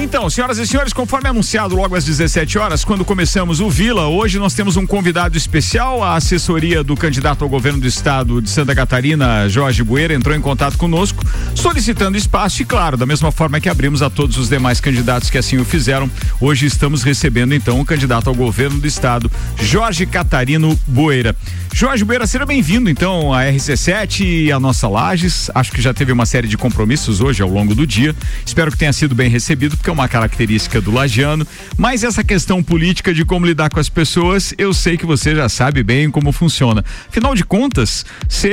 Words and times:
Então, 0.00 0.30
senhoras 0.30 0.58
e 0.58 0.66
senhores, 0.66 0.92
conforme 0.92 1.28
anunciado 1.28 1.74
logo 1.74 1.96
às 1.96 2.04
17 2.04 2.56
horas, 2.56 2.84
quando 2.84 3.04
começamos 3.04 3.58
o 3.58 3.68
Vila, 3.68 4.06
hoje 4.06 4.38
nós 4.38 4.54
temos 4.54 4.76
um 4.76 4.86
convidado 4.86 5.36
especial. 5.36 6.04
A 6.04 6.14
assessoria 6.14 6.84
do 6.84 6.96
candidato 6.96 7.42
ao 7.42 7.50
governo 7.50 7.80
do 7.80 7.86
estado 7.86 8.40
de 8.40 8.48
Santa 8.48 8.76
Catarina, 8.76 9.48
Jorge 9.48 9.82
Bueira, 9.82 10.14
entrou 10.14 10.36
em 10.36 10.40
contato 10.40 10.78
conosco, 10.78 11.24
solicitando 11.52 12.16
espaço 12.16 12.62
e, 12.62 12.64
claro, 12.64 12.96
da 12.96 13.04
mesma 13.04 13.32
forma 13.32 13.60
que 13.60 13.68
abrimos 13.68 14.00
a 14.00 14.08
todos 14.08 14.38
os 14.38 14.48
demais 14.48 14.80
candidatos 14.80 15.30
que 15.30 15.36
assim 15.36 15.58
o 15.58 15.64
fizeram, 15.64 16.08
hoje 16.40 16.64
estamos 16.64 17.02
recebendo 17.02 17.52
então 17.52 17.80
o 17.80 17.84
candidato 17.84 18.28
ao 18.28 18.36
governo 18.36 18.78
do 18.78 18.86
estado, 18.86 19.28
Jorge 19.60 20.06
Catarino 20.06 20.78
Bueira. 20.86 21.34
Jorge 21.74 22.04
Bueira, 22.04 22.26
seja 22.26 22.46
bem-vindo 22.46 22.88
então 22.88 23.32
à 23.32 23.44
RC7 23.44 24.20
e 24.20 24.52
à 24.52 24.58
nossa 24.58 24.88
Lages. 24.88 25.50
Acho 25.54 25.70
que 25.70 25.82
já 25.82 25.92
teve 25.92 26.12
uma 26.12 26.24
série 26.24 26.48
de 26.48 26.56
compromissos 26.56 27.20
hoje 27.20 27.42
ao 27.42 27.48
longo 27.48 27.74
do 27.74 27.86
dia. 27.86 28.14
Espero 28.44 28.70
que 28.70 28.76
tenha 28.76 28.92
sido 28.92 29.14
bem 29.14 29.28
recebido, 29.28 29.76
é 29.88 29.92
uma 29.92 30.08
característica 30.08 30.80
do 30.80 30.90
lagiano. 30.90 31.46
Mas 31.76 32.04
essa 32.04 32.24
questão 32.24 32.62
política 32.62 33.14
de 33.14 33.24
como 33.24 33.46
lidar 33.46 33.70
com 33.70 33.80
as 33.80 33.88
pessoas, 33.88 34.54
eu 34.58 34.72
sei 34.74 34.96
que 34.96 35.06
você 35.06 35.34
já 35.34 35.48
sabe 35.48 35.82
bem 35.82 36.10
como 36.10 36.32
funciona. 36.32 36.84
Afinal 37.08 37.34
de 37.34 37.44
contas, 37.44 38.04
se, 38.28 38.48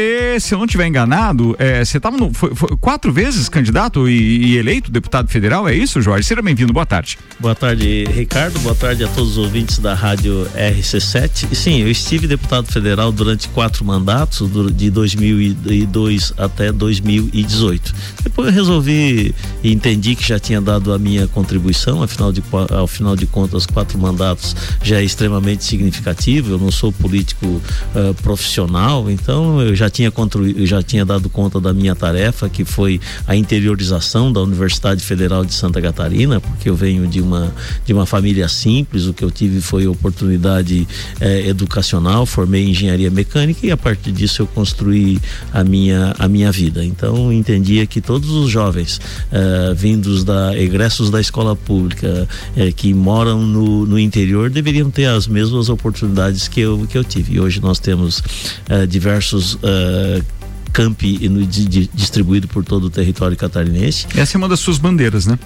eu 0.52 0.58
não 0.58 0.66
estiver 0.66 0.88
enganado, 0.88 1.56
você 1.58 1.98
é, 1.98 1.98
estava 1.98 2.18
quatro 2.80 3.12
vezes 3.12 3.50
candidato 3.50 4.10
e, 4.10 4.54
e, 4.54 4.58
eleito 4.58 4.92
deputado 4.92 5.30
federal, 5.30 5.68
é 5.68 5.76
isso, 5.76 6.02
Jorge? 6.02 6.28
Seja 6.28 6.42
bem-vindo, 6.42 6.74
boa 6.74 6.86
tarde. 6.86 7.18
Boa 7.40 7.56
tarde, 7.56 8.06
Ricardo. 8.06 8.60
Boa 8.60 8.76
tarde 8.76 9.04
a 9.04 9.08
todos 9.08 9.32
os 9.32 9.38
ouvintes 9.38 9.80
da 9.80 9.94
rádio 9.94 10.48
RC7. 10.56 11.48
E, 11.52 11.56
sim, 11.56 11.82
eu 11.82 11.90
estive 11.90 12.28
deputado 12.28 12.72
federal 12.72 13.12
durante 13.12 13.48
quatro 13.50 13.84
mandatos, 13.84 14.50
de 14.74 14.90
2002 14.90 16.34
até 16.38 16.72
2018. 16.72 17.94
Depois 18.24 18.48
eu 18.48 18.54
resolvi 18.54 19.34
e 19.64 19.72
entendi 19.72 20.16
que 20.16 20.24
já 20.24 20.40
tinha 20.40 20.62
dado 20.62 20.94
a 20.94 21.00
minha 21.00 21.25
contribuição, 21.28 22.02
afinal 22.04 22.32
de, 22.32 22.44
ao 22.72 22.88
final 22.88 23.16
de 23.16 23.26
contas, 23.26 23.66
quatro 23.66 23.98
mandatos 23.98 24.56
já 24.84 25.00
é 25.00 25.04
extremamente 25.04 25.64
significativo. 25.64 26.52
Eu 26.52 26.58
não 26.58 26.72
sou 26.72 26.92
político 26.92 27.46
uh, 27.46 28.14
profissional, 28.22 29.10
então 29.10 29.62
eu 29.62 29.76
já 29.76 29.90
tinha, 29.90 30.12
eu 30.56 30.66
já 30.66 30.82
tinha 30.82 31.06
dado 31.06 31.30
conta 31.30 31.60
da 31.60 31.74
minha 31.74 31.96
tarefa, 31.96 32.50
que 32.50 32.64
foi 32.64 33.00
a 33.28 33.36
interiorização 33.36 34.32
da 34.32 34.42
Universidade 34.42 35.04
Federal 35.04 35.46
de 35.46 35.54
Santa 35.54 35.82
Catarina, 35.82 36.40
porque 36.40 36.70
eu 36.70 36.76
venho 36.76 37.08
de 37.08 37.22
uma, 37.22 37.54
de 37.86 37.94
uma 37.94 38.06
família 38.06 38.48
simples, 38.48 39.06
o 39.06 39.14
que 39.14 39.24
eu 39.24 39.32
tive 39.32 39.62
foi 39.62 39.88
oportunidade 39.88 40.88
eh, 41.20 41.48
educacional, 41.48 42.26
formei 42.26 42.68
engenharia 42.70 43.10
mecânica 43.10 43.66
e 43.66 43.72
a 43.72 43.78
partir 43.78 44.12
disso 44.12 44.42
eu 44.42 44.48
construí 44.48 45.20
a 45.54 45.64
minha 45.64 46.16
a 46.18 46.28
minha 46.28 46.52
vida. 46.52 46.84
Então 46.84 47.32
entendia 47.32 47.86
que 47.86 48.02
todos 48.02 48.30
os 48.30 48.50
jovens 48.50 49.00
uh, 49.32 49.74
vindos 49.76 50.24
da 50.24 50.58
egressos 50.58 51.10
da 51.10 51.15
escola 51.20 51.56
pública 51.56 52.28
uh, 52.56 52.74
que 52.74 52.94
moram 52.94 53.42
no, 53.42 53.86
no 53.86 54.00
interior 54.00 54.50
deveriam 54.50 54.90
ter 54.90 55.06
as 55.06 55.28
mesmas 55.28 55.70
oportunidades 55.70 56.48
que 56.48 56.62
eu 56.62 56.86
que 56.90 56.98
eu 56.98 57.04
tive. 57.04 57.36
E 57.36 57.40
hoje 57.40 57.62
nós 57.62 57.80
temos 57.80 58.20
uh, 58.20 58.88
diversos 58.88 59.58
campi 60.76 61.18
distribuído 61.94 62.50
por 62.50 62.66
todo 62.66 62.88
o 62.88 62.90
território 62.90 63.38
catarinense. 63.38 64.08
Essa 64.14 64.36
é 64.36 64.38
uma 64.38 64.50
das 64.50 64.60
suas 64.60 64.78
bandeiras, 64.78 65.26
né? 65.26 65.40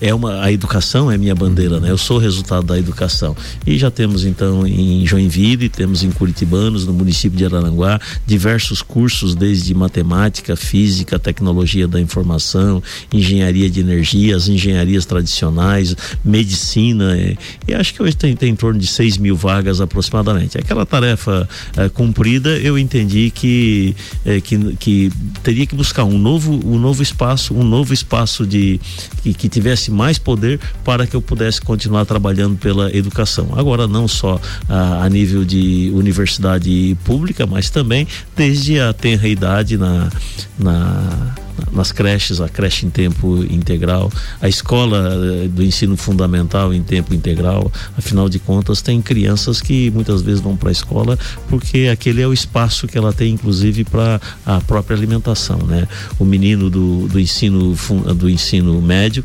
É 0.00 0.14
uma 0.14 0.44
a 0.44 0.52
educação 0.52 1.10
é 1.10 1.18
minha 1.18 1.34
bandeira, 1.34 1.80
né? 1.80 1.90
Eu 1.90 1.98
sou 1.98 2.18
resultado 2.18 2.68
da 2.68 2.78
educação. 2.78 3.36
E 3.66 3.76
já 3.76 3.90
temos 3.90 4.24
então 4.24 4.64
em 4.64 5.04
Joinville, 5.04 5.68
temos 5.68 6.04
em 6.04 6.10
Curitibanos, 6.12 6.86
no 6.86 6.92
município 6.92 7.36
de 7.36 7.44
Araranguá, 7.44 8.00
diversos 8.24 8.80
cursos 8.80 9.34
desde 9.34 9.74
matemática, 9.74 10.54
física, 10.54 11.18
tecnologia 11.18 11.88
da 11.88 12.00
informação, 12.00 12.80
engenharia 13.12 13.68
de 13.68 13.80
energia, 13.80 14.36
as 14.36 14.46
engenharias 14.46 15.04
tradicionais, 15.04 15.96
medicina. 16.24 17.18
É, 17.18 17.36
e 17.66 17.74
acho 17.74 17.92
que 17.92 18.00
hoje 18.00 18.16
tem, 18.16 18.36
tem 18.36 18.50
em 18.52 18.56
torno 18.56 18.78
de 18.78 18.86
6 18.86 19.18
mil 19.18 19.34
vagas 19.34 19.80
aproximadamente. 19.80 20.56
Aquela 20.56 20.86
tarefa 20.86 21.48
é, 21.76 21.88
cumprida, 21.88 22.50
eu 22.58 22.78
entendi 22.78 23.32
que, 23.34 23.96
é, 24.24 24.40
que 24.40 24.59
que, 24.78 25.10
teria 25.42 25.66
que 25.66 25.74
buscar 25.74 26.04
um 26.04 26.18
novo, 26.18 26.60
um 26.64 26.78
novo 26.78 27.02
espaço, 27.02 27.54
um 27.54 27.64
novo 27.64 27.92
espaço 27.92 28.46
de 28.46 28.80
que, 29.22 29.34
que 29.34 29.48
tivesse 29.48 29.90
mais 29.90 30.18
poder 30.18 30.60
para 30.84 31.06
que 31.06 31.14
eu 31.14 31.22
pudesse 31.22 31.60
continuar 31.60 32.04
trabalhando 32.04 32.56
pela 32.56 32.94
educação. 32.94 33.50
Agora 33.56 33.86
não 33.86 34.06
só 34.06 34.40
a, 34.68 35.04
a 35.04 35.08
nível 35.08 35.44
de 35.44 35.90
universidade 35.94 36.96
pública, 37.04 37.46
mas 37.46 37.70
também 37.70 38.06
desde 38.36 38.80
a 38.80 38.92
tenra 38.92 39.28
idade 39.28 39.76
na, 39.76 40.10
na 40.58 41.34
nas 41.72 41.92
creches, 41.92 42.40
a 42.40 42.48
creche 42.48 42.86
em 42.86 42.90
tempo 42.90 43.44
integral, 43.50 44.10
a 44.40 44.48
escola 44.48 45.12
eh, 45.44 45.48
do 45.48 45.62
ensino 45.62 45.96
fundamental 45.96 46.72
em 46.72 46.82
tempo 46.82 47.14
integral. 47.14 47.70
Afinal 47.96 48.28
de 48.28 48.38
contas, 48.38 48.82
tem 48.82 49.00
crianças 49.00 49.60
que 49.60 49.90
muitas 49.90 50.22
vezes 50.22 50.40
vão 50.40 50.56
para 50.56 50.70
a 50.70 50.72
escola 50.72 51.18
porque 51.48 51.88
aquele 51.92 52.22
é 52.22 52.26
o 52.26 52.32
espaço 52.32 52.86
que 52.86 52.96
ela 52.96 53.12
tem, 53.12 53.32
inclusive, 53.34 53.84
para 53.84 54.20
a 54.44 54.60
própria 54.60 54.96
alimentação, 54.96 55.58
né? 55.58 55.86
O 56.18 56.24
menino 56.24 56.70
do, 56.70 57.08
do 57.08 57.18
ensino 57.18 57.76
do 58.14 58.28
ensino 58.28 58.80
médio 58.80 59.24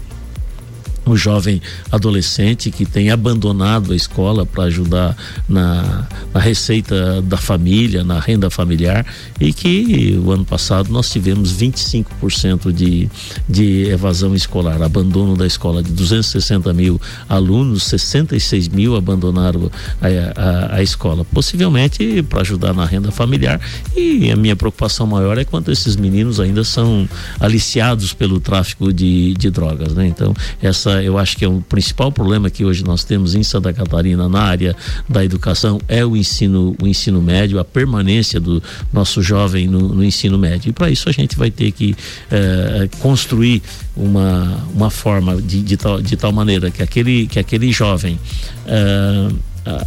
um 1.06 1.16
jovem 1.16 1.62
adolescente 1.92 2.72
que 2.72 2.86
tem 2.86 3.12
abandonado 3.12 3.94
a 3.94 3.96
escola 3.96 4.46
para 4.46 4.64
ajudar 4.66 5.16
na, 5.48 6.08
na, 6.34 6.40
receita 6.40 7.22
da 7.22 7.38
família, 7.38 8.04
na 8.04 8.20
renda 8.20 8.50
familiar 8.50 9.06
e 9.40 9.54
que 9.54 10.20
o 10.24 10.32
ano 10.32 10.46
passado 10.46 10.92
nós 10.92 11.10
tivemos 11.10 11.54
25% 11.54 12.72
de, 12.72 13.10
de 13.48 13.90
evasão 13.90 14.36
escolar, 14.36 14.82
abandono 14.82 15.36
da 15.36 15.46
escola 15.46 15.84
de 15.84 15.92
260 15.92 16.74
mil 16.74 17.00
alunos, 17.30 17.84
66 17.84 18.68
mil 18.70 18.96
abandonaram 18.96 19.70
a, 20.02 20.76
a, 20.76 20.76
a 20.78 20.84
escola, 20.84 21.24
possivelmente 21.26 22.24
para 22.24 22.42
ajudar 22.42 22.74
na 22.74 22.86
renda 22.86 23.12
familiar 23.12 23.60
e 23.96 24.32
a 24.32 24.36
minha 24.36 24.56
preocupação 24.56 25.06
maior 25.06 25.38
é 25.38 25.46
quanto 25.46 25.72
esses 25.72 25.96
meninos 25.96 26.40
ainda 26.40 26.64
são 26.64 27.08
aliciados 27.40 28.14
pelo 28.14 28.40
tráfico 28.40 28.92
de, 28.92 29.34
de 29.34 29.50
drogas, 29.50 29.94
né? 29.94 30.08
Então 30.08 30.34
essa 30.62 30.95
eu 31.04 31.18
acho 31.18 31.38
que 31.38 31.46
é 31.46 31.48
o 31.48 31.62
principal 31.62 32.12
problema 32.12 32.50
que 32.50 32.66
hoje 32.66 32.84
nós 32.84 33.04
temos 33.04 33.36
em 33.36 33.44
Santa 33.44 33.74
Catarina 33.74 34.28
na 34.28 34.42
área 34.42 34.76
da 35.08 35.24
educação 35.24 35.80
é 35.88 36.06
o 36.06 36.16
ensino, 36.16 36.76
o 36.82 36.88
ensino 36.88 37.22
médio, 37.22 37.60
a 37.60 37.66
permanência 37.66 38.40
do 38.40 38.62
nosso 38.92 39.22
jovem 39.22 39.68
no, 39.68 39.80
no 39.80 40.04
ensino 40.04 40.38
médio. 40.38 40.70
E 40.70 40.74
para 40.74 40.90
isso 40.90 41.10
a 41.10 41.12
gente 41.12 41.36
vai 41.38 41.52
ter 41.52 41.72
que 41.72 41.96
eh, 42.32 42.90
construir 43.00 43.62
uma, 43.96 44.60
uma 44.74 44.90
forma 44.90 45.42
de, 45.42 45.62
de, 45.62 45.78
tal, 45.78 46.02
de 46.02 46.16
tal 46.16 46.32
maneira 46.32 46.70
que 46.72 46.84
aquele, 46.84 47.28
que 47.28 47.40
aquele 47.40 47.72
jovem 47.72 48.20
eh, 48.68 49.30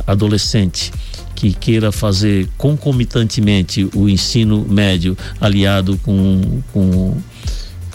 adolescente 0.06 0.90
que 1.34 1.52
queira 1.52 1.92
fazer 1.92 2.48
concomitantemente 2.56 3.88
o 3.94 4.08
ensino 4.08 4.66
médio 4.68 5.16
aliado 5.40 5.96
com, 5.98 6.60
com, 6.72 7.16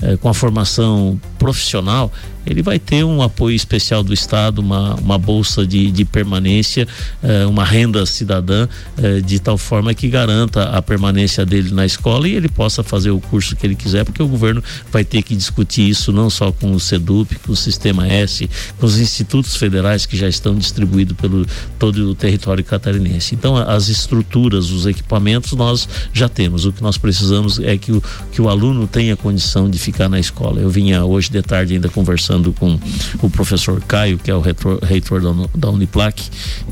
eh, 0.04 0.18
com 0.18 0.28
a 0.28 0.34
formação 0.34 1.20
profissional, 1.40 2.12
ele 2.46 2.62
vai 2.62 2.78
ter 2.78 3.04
um 3.04 3.22
apoio 3.22 3.56
especial 3.56 4.04
do 4.04 4.14
Estado, 4.14 4.60
uma, 4.60 4.96
uma 4.96 5.18
bolsa 5.18 5.66
de, 5.66 5.90
de 5.92 6.04
permanência, 6.04 6.88
eh, 7.22 7.46
uma 7.46 7.64
renda 7.64 8.06
cidadã, 8.06 8.68
eh, 8.98 9.22
de 9.22 9.40
tal 9.40 9.58
forma 9.58 9.94
que 9.94 10.10
garanta 10.10 10.64
a 10.64 10.82
permanência 10.82 11.46
dele 11.46 11.72
na 11.72 11.86
escola 11.86 12.28
e 12.28 12.36
ele 12.36 12.50
possa 12.50 12.84
fazer 12.84 13.12
o 13.12 13.20
curso 13.20 13.56
que 13.56 13.66
ele 13.66 13.76
quiser, 13.76 14.04
porque 14.04 14.22
o 14.22 14.28
governo 14.28 14.62
vai 14.92 15.06
ter 15.06 15.22
que 15.22 15.36
discutir 15.36 15.90
isso 15.90 16.12
não 16.12 16.30
só 16.30 16.52
com 16.52 16.74
o 16.74 16.80
SEDUP, 16.80 17.36
com 17.40 17.54
o 17.54 17.56
Sistema 17.56 18.08
S, 18.08 18.50
com 18.78 18.86
os 18.86 19.00
institutos 19.00 19.56
federais 19.56 20.06
que 20.06 20.18
já 20.18 20.28
estão 20.28 20.54
distribuídos 20.54 21.16
pelo 21.16 21.46
todo 21.80 22.10
o 22.10 22.16
território 22.16 22.64
catarinense. 22.64 23.36
Então, 23.36 23.56
as 23.56 23.88
estruturas, 23.88 24.70
os 24.70 24.86
equipamentos 24.86 25.54
nós 25.54 25.88
já 26.12 26.28
temos. 26.28 26.66
O 26.66 26.74
que 26.74 26.84
nós 26.84 26.98
precisamos 26.98 27.60
é 27.60 27.78
que 27.78 27.92
o, 27.92 28.04
que 28.32 28.42
o 28.42 28.50
aluno 28.50 28.86
tenha 28.86 29.16
condição 29.16 29.70
de 29.70 29.78
ficar 29.78 29.93
na 30.10 30.20
escola. 30.20 30.60
Eu 30.60 30.70
vinha 30.70 31.04
hoje 31.06 31.30
de 31.30 31.42
tarde 31.42 31.76
ainda 31.76 31.90
conversando 31.90 32.52
com 32.54 32.80
o 33.22 33.30
professor 33.30 33.82
Caio, 33.82 34.18
que 34.18 34.30
é 34.30 34.36
o 34.36 34.42
reitor, 34.42 34.80
reitor 34.84 35.22
da, 35.22 35.32
da 35.56 35.70
Uniplac, 35.70 36.22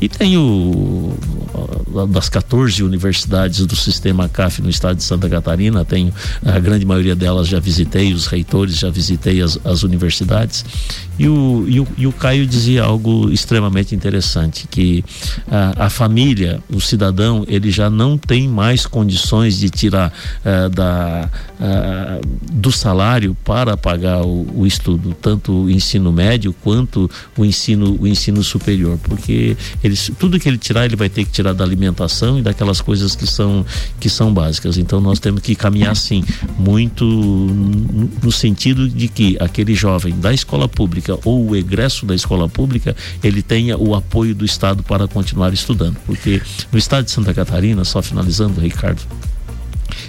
e 0.00 0.08
tenho 0.08 1.14
das 2.10 2.28
14 2.28 2.82
universidades 2.82 3.64
do 3.66 3.76
sistema 3.76 4.28
CAF 4.28 4.60
no 4.60 4.70
estado 4.70 4.96
de 4.96 5.04
Santa 5.04 5.28
Catarina, 5.28 5.84
tenho 5.84 6.12
a 6.44 6.58
grande 6.58 6.84
maioria 6.84 7.14
delas 7.14 7.48
já 7.48 7.60
visitei, 7.60 8.12
os 8.12 8.26
reitores 8.26 8.78
já 8.78 8.90
visitei 8.90 9.40
as, 9.40 9.58
as 9.64 9.82
universidades, 9.82 10.64
e 11.18 11.28
o, 11.28 11.64
e 11.68 11.80
o, 11.80 11.88
e, 11.98 12.06
o, 12.06 12.12
Caio 12.12 12.46
dizia 12.46 12.84
algo 12.84 13.30
extremamente 13.30 13.94
interessante, 13.94 14.66
que 14.66 15.04
a, 15.50 15.86
a, 15.86 15.90
família, 15.90 16.62
o 16.72 16.80
cidadão, 16.80 17.44
ele 17.46 17.70
já 17.70 17.90
não 17.90 18.16
tem 18.16 18.48
mais 18.48 18.86
condições 18.86 19.58
de 19.58 19.68
tirar 19.68 20.12
uh, 20.40 20.70
da, 20.70 21.28
uh, 21.60 22.26
do 22.52 22.72
salário 22.72 23.36
para 23.44 23.76
pagar 23.76 24.22
o, 24.22 24.46
o 24.54 24.66
estudo, 24.66 25.14
tanto 25.20 25.52
o 25.64 25.70
ensino 25.70 26.10
médio 26.12 26.54
quanto 26.62 27.10
o 27.36 27.44
ensino, 27.44 27.96
o 28.00 28.06
ensino 28.06 28.42
superior, 28.42 28.98
porque 29.02 29.56
eles, 29.84 30.10
tudo 30.18 30.40
que 30.40 30.48
ele 30.48 30.58
tirar, 30.58 30.86
ele 30.86 30.96
vai 30.96 31.08
ter 31.08 31.24
que 31.24 31.30
tirar 31.30 31.52
da 31.52 31.64
alimentação 31.64 32.38
e 32.38 32.42
daquelas 32.42 32.80
coisas 32.80 33.14
que 33.14 33.26
são 33.26 33.64
que 34.00 34.08
são 34.08 34.32
básicas. 34.32 34.78
Então 34.78 35.00
nós 35.00 35.18
temos 35.18 35.42
que 35.42 35.54
caminhar 35.54 35.94
sim 35.94 36.24
muito 36.58 37.04
no 37.04 38.32
sentido 38.32 38.88
de 38.88 39.08
que 39.08 39.36
aquele 39.40 39.74
jovem 39.74 40.18
da 40.18 40.32
escola 40.32 40.68
pública 40.68 41.01
ou 41.24 41.50
o 41.50 41.56
egresso 41.56 42.06
da 42.06 42.14
escola 42.14 42.48
pública 42.48 42.94
ele 43.22 43.42
tenha 43.42 43.76
o 43.76 43.94
apoio 43.94 44.34
do 44.34 44.44
Estado 44.44 44.82
para 44.82 45.08
continuar 45.08 45.52
estudando, 45.52 45.96
porque 46.06 46.40
no 46.70 46.78
estado 46.78 47.04
de 47.04 47.10
Santa 47.10 47.34
Catarina, 47.34 47.84
só 47.84 48.02
finalizando, 48.02 48.60
Ricardo, 48.60 49.02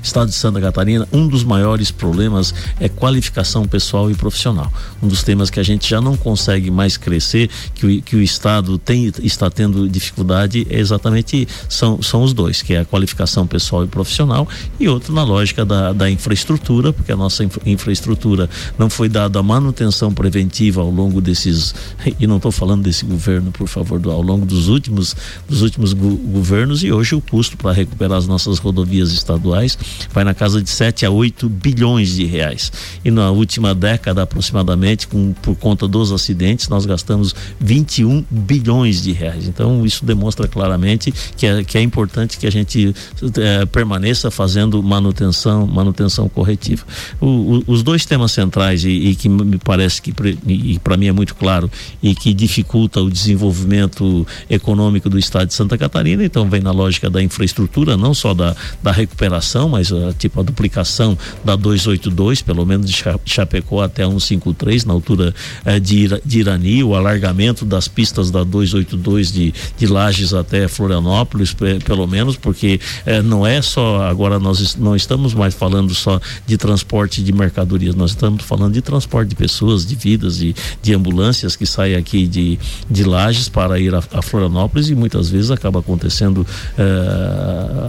Estado 0.01 0.29
de 0.29 0.35
Santa 0.35 0.59
Catarina, 0.59 1.07
um 1.11 1.27
dos 1.27 1.43
maiores 1.43 1.91
problemas 1.91 2.53
é 2.79 2.89
qualificação 2.89 3.65
pessoal 3.65 4.09
e 4.09 4.15
profissional. 4.15 4.71
Um 5.01 5.07
dos 5.07 5.23
temas 5.23 5.49
que 5.49 5.59
a 5.59 5.63
gente 5.63 5.89
já 5.89 6.01
não 6.01 6.15
consegue 6.15 6.69
mais 6.69 6.97
crescer, 6.97 7.49
que 7.73 7.85
o, 7.85 8.01
que 8.01 8.15
o 8.15 8.21
Estado 8.21 8.77
tem, 8.77 9.11
está 9.21 9.49
tendo 9.49 9.87
dificuldade, 9.87 10.67
é 10.69 10.79
exatamente 10.79 11.47
são, 11.69 12.01
são 12.01 12.23
os 12.23 12.33
dois, 12.33 12.61
que 12.61 12.73
é 12.73 12.79
a 12.79 12.85
qualificação 12.85 13.45
pessoal 13.47 13.83
e 13.83 13.87
profissional, 13.87 14.47
e 14.79 14.87
outro 14.87 15.13
na 15.13 15.23
lógica 15.23 15.65
da, 15.65 15.93
da 15.93 16.09
infraestrutura, 16.09 16.93
porque 16.93 17.11
a 17.11 17.17
nossa 17.17 17.43
infra, 17.43 17.61
infraestrutura 17.65 18.49
não 18.77 18.89
foi 18.89 19.09
dada 19.09 19.41
manutenção 19.41 20.13
preventiva 20.13 20.81
ao 20.81 20.89
longo 20.89 21.21
desses, 21.21 21.73
e 22.19 22.27
não 22.27 22.37
estou 22.37 22.51
falando 22.51 22.83
desse 22.83 23.05
governo, 23.05 23.51
por 23.51 23.67
favor, 23.67 23.99
do, 23.99 24.11
ao 24.11 24.21
longo 24.21 24.45
dos 24.45 24.67
últimos, 24.67 25.15
dos 25.47 25.61
últimos 25.61 25.93
go, 25.93 26.15
governos, 26.15 26.83
e 26.83 26.91
hoje 26.91 27.15
o 27.15 27.21
custo 27.21 27.57
para 27.57 27.71
recuperar 27.71 28.17
as 28.17 28.27
nossas 28.27 28.59
rodovias 28.59 29.11
estaduais 29.11 29.72
vai 30.11 30.23
na 30.23 30.33
casa 30.33 30.61
de 30.61 30.69
7 30.69 31.05
a 31.05 31.09
8 31.09 31.47
bilhões 31.49 32.15
de 32.15 32.25
reais. 32.25 32.71
E 33.03 33.11
na 33.11 33.31
última 33.31 33.73
década, 33.73 34.23
aproximadamente, 34.23 35.07
com, 35.07 35.33
por 35.41 35.55
conta 35.55 35.87
dos 35.87 36.11
acidentes, 36.11 36.67
nós 36.67 36.85
gastamos 36.85 37.35
21 37.59 38.25
bilhões 38.29 39.01
de 39.01 39.11
reais. 39.11 39.47
Então, 39.47 39.85
isso 39.85 40.05
demonstra 40.05 40.47
claramente 40.47 41.13
que 41.35 41.45
é, 41.45 41.63
que 41.63 41.77
é 41.77 41.81
importante 41.81 42.37
que 42.37 42.47
a 42.47 42.51
gente 42.51 42.93
é, 43.37 43.65
permaneça 43.65 44.29
fazendo 44.31 44.81
manutenção, 44.81 45.65
manutenção 45.67 46.27
corretiva. 46.29 46.85
O, 47.19 47.25
o, 47.25 47.63
os 47.67 47.83
dois 47.83 48.05
temas 48.05 48.31
centrais, 48.31 48.83
e, 48.83 48.89
e, 48.89 49.15
que 49.15 49.29
me 49.29 49.57
parece 49.57 50.01
que, 50.01 50.13
e 50.47 50.79
para 50.79 50.97
mim 50.97 51.07
é 51.07 51.11
muito 51.11 51.35
claro, 51.35 51.69
e 52.01 52.15
que 52.15 52.33
dificulta 52.33 53.01
o 53.01 53.09
desenvolvimento 53.09 54.25
econômico 54.49 55.09
do 55.09 55.17
estado 55.17 55.47
de 55.47 55.53
Santa 55.53 55.77
Catarina, 55.77 56.23
então 56.23 56.49
vem 56.49 56.61
na 56.61 56.71
lógica 56.71 57.09
da 57.09 57.21
infraestrutura, 57.21 57.97
não 57.97 58.13
só 58.13 58.33
da, 58.33 58.55
da 58.81 58.91
recuperação, 58.91 59.62
mas 59.69 59.91
uh, 59.91 60.13
tipo 60.17 60.39
a 60.39 60.43
duplicação 60.43 61.17
da 61.43 61.55
282, 61.55 62.41
pelo 62.41 62.65
menos 62.65 62.89
de 62.89 63.03
Chapecó 63.25 63.81
até 63.81 64.03
153, 64.03 64.85
na 64.85 64.93
altura 64.93 65.33
uh, 65.65 65.79
de, 65.79 66.07
de 66.25 66.39
Irani, 66.39 66.83
o 66.83 66.95
alargamento 66.95 67.65
das 67.65 67.87
pistas 67.87 68.31
da 68.31 68.43
282 68.43 69.31
de, 69.31 69.53
de 69.77 69.87
Lages 69.87 70.33
até 70.33 70.67
Florianópolis, 70.67 71.55
pelo 71.85 72.07
menos, 72.07 72.35
porque 72.35 72.79
uh, 73.05 73.23
não 73.23 73.45
é 73.45 73.61
só, 73.61 74.03
agora 74.03 74.39
nós 74.39 74.75
não 74.75 74.95
estamos 74.95 75.33
mais 75.33 75.53
falando 75.53 75.93
só 75.93 76.19
de 76.45 76.57
transporte 76.57 77.21
de 77.21 77.31
mercadorias, 77.31 77.95
nós 77.95 78.11
estamos 78.11 78.43
falando 78.43 78.73
de 78.73 78.81
transporte 78.81 79.29
de 79.29 79.35
pessoas, 79.35 79.85
de 79.85 79.95
vidas, 79.95 80.37
de, 80.37 80.55
de 80.81 80.93
ambulâncias 80.93 81.55
que 81.55 81.65
saem 81.65 81.95
aqui 81.95 82.27
de, 82.27 82.59
de 82.89 83.03
Lages 83.03 83.49
para 83.49 83.79
ir 83.79 83.93
a, 83.93 84.03
a 84.13 84.21
Florianópolis 84.21 84.89
e 84.89 84.95
muitas 84.95 85.29
vezes 85.29 85.51
acaba 85.51 85.79
acontecendo 85.79 86.45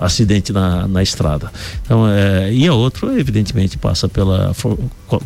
acidente 0.00 0.53
na, 0.53 0.87
na 0.87 1.03
estrada. 1.03 1.50
Então, 1.82 2.08
é, 2.08 2.52
e 2.52 2.66
a 2.66 2.74
outra, 2.74 3.18
evidentemente, 3.18 3.78
passa 3.78 4.08
pela 4.08 4.54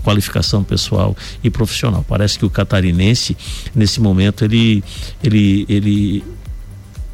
qualificação 0.03 0.65
pessoal 0.65 1.17
e 1.43 1.51
profissional. 1.51 2.05
Parece 2.07 2.39
que 2.39 2.45
o 2.45 2.51
catarinense, 2.51 3.37
nesse 3.75 4.01
momento, 4.01 4.45
ele, 4.45 4.83
ele, 5.23 5.67
ele 5.69 6.25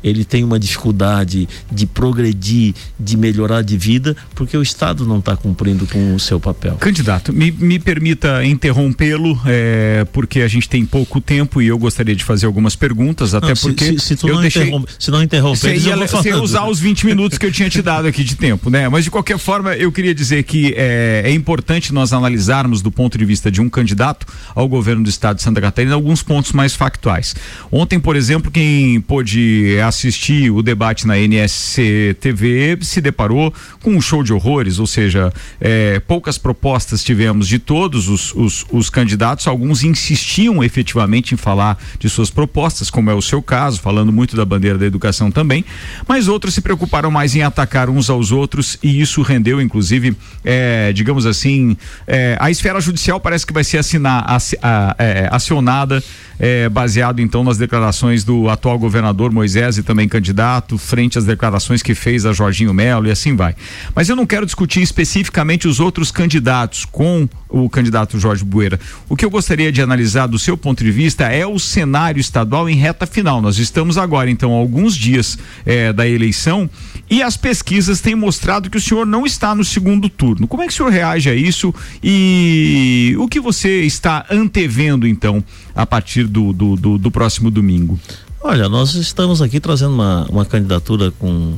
ele 0.05 0.25
tem 0.25 0.45
uma 0.45 0.59
dificuldade 0.59 1.49
de 1.73 1.87
progredir, 1.87 2.75
de 3.01 3.17
melhorar 3.17 3.63
de 3.63 3.77
vida, 3.79 4.15
porque 4.35 4.55
o 4.57 4.63
Estado 4.63 5.07
não 5.07 5.19
está 5.19 5.35
cumprindo 5.35 5.87
com 5.87 6.15
o 6.15 6.21
seu 6.21 6.39
papel. 6.39 6.75
Candidato, 6.77 7.33
me, 7.33 7.51
me 7.51 7.79
permita 7.79 8.45
interrompê-lo, 8.45 9.41
é, 9.47 10.07
porque 10.13 10.43
a 10.43 10.49
gente 10.49 10.69
tem 10.69 10.85
pouco 10.85 11.21
tempo 11.21 11.63
e 11.63 11.69
eu 11.69 11.79
gostaria 11.79 12.15
de 12.15 12.23
fazer 12.23 12.45
algumas 12.45 12.77
perguntas, 12.77 13.35
até 13.35 13.49
não, 13.49 13.57
porque. 13.57 13.85
Se, 13.85 13.99
se, 13.99 14.17
se, 14.19 14.27
não 14.27 14.41
deixei, 14.41 14.71
se 14.99 15.11
não 15.11 15.23
interromper, 15.23 15.81
você 15.81 15.89
ia, 15.89 15.97
você 15.97 16.29
ia 16.29 16.43
usar 16.43 16.67
os 16.67 16.79
20 16.79 17.07
minutos 17.07 17.39
que 17.39 17.47
eu 17.47 17.53
tinha 17.53 17.71
te 17.71 17.81
dado 17.81 18.07
aqui 18.07 18.23
de 18.23 18.37
tempo, 18.37 18.69
né? 18.69 18.89
Mas 18.89 19.05
de 19.05 19.11
qualquer 19.11 19.39
forma, 19.39 19.75
eu 19.75 19.91
queria 19.91 20.15
dizer 20.15 20.43
que 20.43 20.75
é, 20.77 21.23
é 21.25 21.31
importante 21.33 21.95
nós 21.95 22.13
analisarmos 22.13 22.83
do 22.83 22.91
ponto 22.91 23.17
de 23.17 23.25
vista 23.25 23.51
de 23.51 23.61
um 23.61 23.71
candidato 23.71 24.27
ao 24.55 24.69
governo 24.69 25.03
do 25.03 25.09
Estado 25.09 25.37
de 25.37 25.43
Santa 25.43 25.61
Catarina 25.61 25.95
alguns 25.95 26.23
pontos 26.23 26.53
mais 26.53 26.75
factuais. 26.75 27.35
Ontem, 27.73 27.99
por 27.99 28.17
exemplo, 28.17 28.51
quem 28.51 29.01
pôde 29.01 29.79
assistir 29.95 30.51
o 30.51 30.61
debate 30.61 31.07
na 31.07 31.19
NSC 31.19 32.17
TV 32.21 32.77
se 32.83 33.01
deparou 33.01 33.55
com 33.81 33.95
um 33.95 34.01
show 34.01 34.23
de 34.23 34.33
horrores, 34.33 34.79
ou 34.79 34.87
seja, 34.87 35.33
é, 35.61 36.01
poucas 36.01 36.37
propostas 36.37 37.03
tivemos 37.03 37.47
de 37.47 37.59
todos 37.59 38.09
os, 38.09 38.35
os, 38.35 38.67
os, 38.71 38.91
candidatos, 38.91 39.47
alguns 39.47 39.85
insistiam 39.85 40.63
efetivamente 40.63 41.35
em 41.35 41.37
falar 41.37 41.79
de 41.99 42.09
suas 42.09 42.31
propostas, 42.31 42.91
como 42.91 43.11
é 43.11 43.15
o 43.15 43.23
seu 43.23 43.41
caso, 43.41 43.81
falando 43.81 44.13
muito 44.13 44.37
da 44.37 44.45
bandeira 44.45 44.77
da 44.77 44.87
educação 44.87 45.31
também, 45.31 45.65
mas 46.07 46.29
outros 46.29 46.55
se 46.55 46.61
preocuparam 46.61 47.11
mais 47.11 47.35
em 47.37 47.43
atacar 47.43 47.89
uns 47.89 48.11
aos 48.11 48.33
outros 48.33 48.77
e 48.83 49.01
isso 49.01 49.23
rendeu, 49.23 49.61
inclusive, 49.61 50.17
é, 50.45 50.93
digamos 50.93 51.25
assim, 51.25 51.77
é, 52.07 52.37
a 52.41 52.51
esfera 52.51 52.81
judicial 52.81 53.21
parece 53.21 53.47
que 53.47 53.53
vai 53.53 53.65
ser 53.65 53.79
assinar, 53.79 54.25
a, 54.27 54.97
é, 54.99 55.29
acionada 55.31 56.03
é, 56.39 56.69
baseado 56.69 57.21
então 57.21 57.45
nas 57.45 57.59
declarações 57.59 58.25
do 58.25 58.49
atual 58.49 58.79
governador 58.79 59.31
Moisés 59.31 59.79
e 59.79 59.83
também 59.85 60.09
candidato, 60.09 60.79
frente 60.79 61.19
às 61.19 61.25
declarações 61.25 61.83
que 61.83 61.95
fez 61.95 62.27
a 62.27 62.33
Jorginho 62.33 62.73
Melo 62.75 63.07
e 63.07 63.11
assim 63.11 63.37
vai. 63.37 63.55
Mas 63.95 64.09
eu 64.09 64.17
não 64.17 64.27
quero 64.27 64.47
discutir 64.47 64.83
especificamente 64.83 65.69
os 65.69 65.81
outros 65.81 66.11
candidatos 66.11 66.85
com 66.85 67.29
o 67.49 67.71
candidato 67.71 68.19
Jorge 68.19 68.45
Bueira. 68.45 68.81
O 69.09 69.17
que 69.17 69.25
eu 69.25 69.31
gostaria 69.31 69.71
de 69.71 69.81
analisar 69.81 70.27
do 70.27 70.39
seu 70.39 70.57
ponto 70.57 70.83
de 70.83 70.91
vista 70.91 71.25
é 71.25 71.47
o 71.47 71.59
cenário 71.59 72.21
estadual 72.21 72.69
em 72.69 72.75
reta 72.75 73.07
final. 73.07 73.41
Nós 73.41 73.59
estamos 73.59 73.97
agora, 73.97 74.31
então, 74.31 74.51
alguns 74.51 74.97
dias 74.97 75.39
é, 75.65 75.93
da 75.93 76.09
eleição 76.09 76.69
e 77.09 77.23
as 77.23 77.37
pesquisas 77.37 78.01
têm 78.01 78.15
mostrado 78.15 78.71
que 78.71 78.77
o 78.77 78.81
senhor 78.81 79.07
não 79.07 79.27
está 79.27 79.55
no 79.55 79.65
segundo 79.65 80.09
turno. 80.09 80.49
Como 80.49 80.63
é 80.63 80.67
que 80.67 80.73
o 80.73 80.77
senhor 80.77 80.91
reage 80.91 81.29
a 81.29 81.35
isso 81.35 81.75
e 82.03 83.15
o 83.19 83.29
que 83.29 83.41
você 83.41 83.83
está 83.83 84.25
antevendo, 84.31 85.07
então, 85.07 85.45
a 85.75 85.87
partir 85.87 86.27
do, 86.27 86.53
do, 86.53 86.77
do, 86.77 86.99
do 86.99 87.11
próximo 87.11 87.51
domingo? 87.51 87.99
Olha, 88.47 88.69
nós 88.69 88.95
estamos 88.95 89.41
aqui 89.41 89.59
trazendo 89.59 89.95
uma, 89.95 90.27
uma 90.29 90.45
candidatura 90.45 91.11
com 91.13 91.55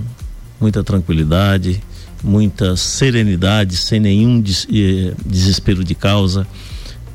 muita 0.60 0.84
tranquilidade, 0.84 1.82
muita 2.22 2.76
serenidade, 2.76 3.76
sem 3.76 3.98
nenhum 3.98 4.40
des, 4.40 4.68
eh, 4.72 5.12
desespero 5.26 5.82
de 5.82 5.96
causa. 5.96 6.46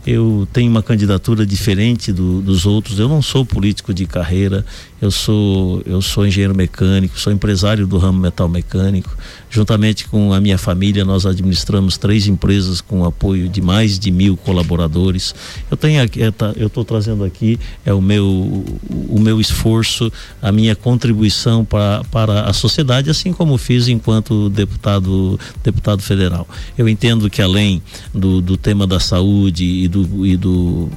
Eu 0.05 0.47
tenho 0.51 0.69
uma 0.69 0.81
candidatura 0.81 1.45
diferente 1.45 2.11
do, 2.11 2.41
dos 2.41 2.65
outros. 2.65 2.97
Eu 2.97 3.07
não 3.07 3.21
sou 3.21 3.45
político 3.45 3.93
de 3.93 4.05
carreira, 4.05 4.65
eu 5.01 5.11
sou, 5.11 5.81
eu 5.85 6.01
sou 6.01 6.25
engenheiro 6.25 6.55
mecânico, 6.55 7.19
sou 7.19 7.33
empresário 7.33 7.87
do 7.87 7.97
ramo 7.97 8.19
metal 8.19 8.47
mecânico. 8.47 9.15
Juntamente 9.49 10.07
com 10.07 10.31
a 10.31 10.39
minha 10.39 10.57
família, 10.57 11.03
nós 11.03 11.25
administramos 11.25 11.97
três 11.97 12.27
empresas 12.27 12.81
com 12.81 13.03
apoio 13.03 13.49
de 13.49 13.61
mais 13.61 13.99
de 13.99 14.11
mil 14.11 14.37
colaboradores. 14.37 15.35
Eu 15.69 15.75
tenho 15.75 16.01
aqui, 16.01 16.21
é, 16.21 16.31
tá, 16.31 16.53
eu 16.55 16.67
estou 16.67 16.85
trazendo 16.85 17.23
aqui 17.23 17.59
é 17.85 17.93
o 17.93 18.01
meu, 18.01 18.63
o 19.09 19.19
meu 19.19 19.41
esforço, 19.41 20.11
a 20.41 20.51
minha 20.51 20.75
contribuição 20.75 21.65
para, 21.65 22.03
para 22.11 22.43
a 22.43 22.53
sociedade, 22.53 23.09
assim 23.09 23.33
como 23.33 23.57
fiz 23.57 23.87
enquanto 23.87 24.49
deputado, 24.49 25.39
deputado 25.63 26.01
federal. 26.01 26.47
Eu 26.77 26.87
entendo 26.87 27.29
que 27.29 27.41
além 27.41 27.81
do, 28.13 28.41
do 28.41 28.55
tema 28.55 28.87
da 28.87 28.99
saúde 28.99 29.65
e 29.65 29.87
do, 29.91 30.25
e 30.25 30.35
do 30.37 30.89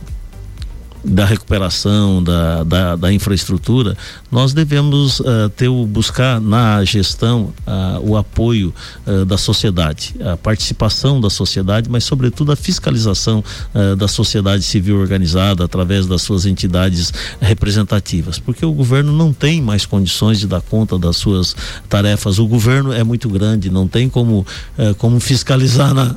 da 1.05 1.27
recuperação 1.27 2.23
da, 2.23 2.65
da, 2.65 2.97
da 2.97 3.13
infraestrutura, 3.13 3.97
nós 4.31 4.55
devemos 4.55 5.21
uh, 5.21 5.49
ter 5.55 5.69
o, 5.69 5.85
buscar 5.85 6.41
na 6.41 6.83
gestão 6.85 7.53
uh, 7.67 8.01
o 8.03 8.17
apoio 8.17 8.73
uh, 9.07 9.25
da 9.25 9.37
sociedade, 9.37 10.15
a 10.25 10.37
participação 10.37 11.21
da 11.21 11.29
sociedade, 11.29 11.91
mas 11.91 12.05
sobretudo 12.05 12.53
a 12.53 12.57
fiscalização 12.57 13.45
da 13.99 14.07
sociedade 14.09 14.63
civil 14.63 14.99
organizada 14.99 15.65
através 15.65 16.07
das 16.07 16.23
suas 16.23 16.47
entidades 16.47 17.13
representativas, 17.41 18.39
porque 18.39 18.65
o 18.65 18.73
governo 18.73 19.13
não 19.13 19.33
tem 19.33 19.61
mais 19.61 19.85
condições 19.85 20.39
de 20.39 20.47
dar 20.47 20.61
conta 20.61 20.99
das 20.99 21.17
suas 21.17 21.55
tarefas. 21.89 22.39
O 22.39 22.47
governo 22.47 22.93
é 22.93 23.03
muito 23.03 23.29
grande, 23.29 23.69
não 23.69 23.89
tem 23.89 24.09
como 24.09 24.47
como 24.99 25.19
fiscalizar 25.21 25.93
na 25.93 26.17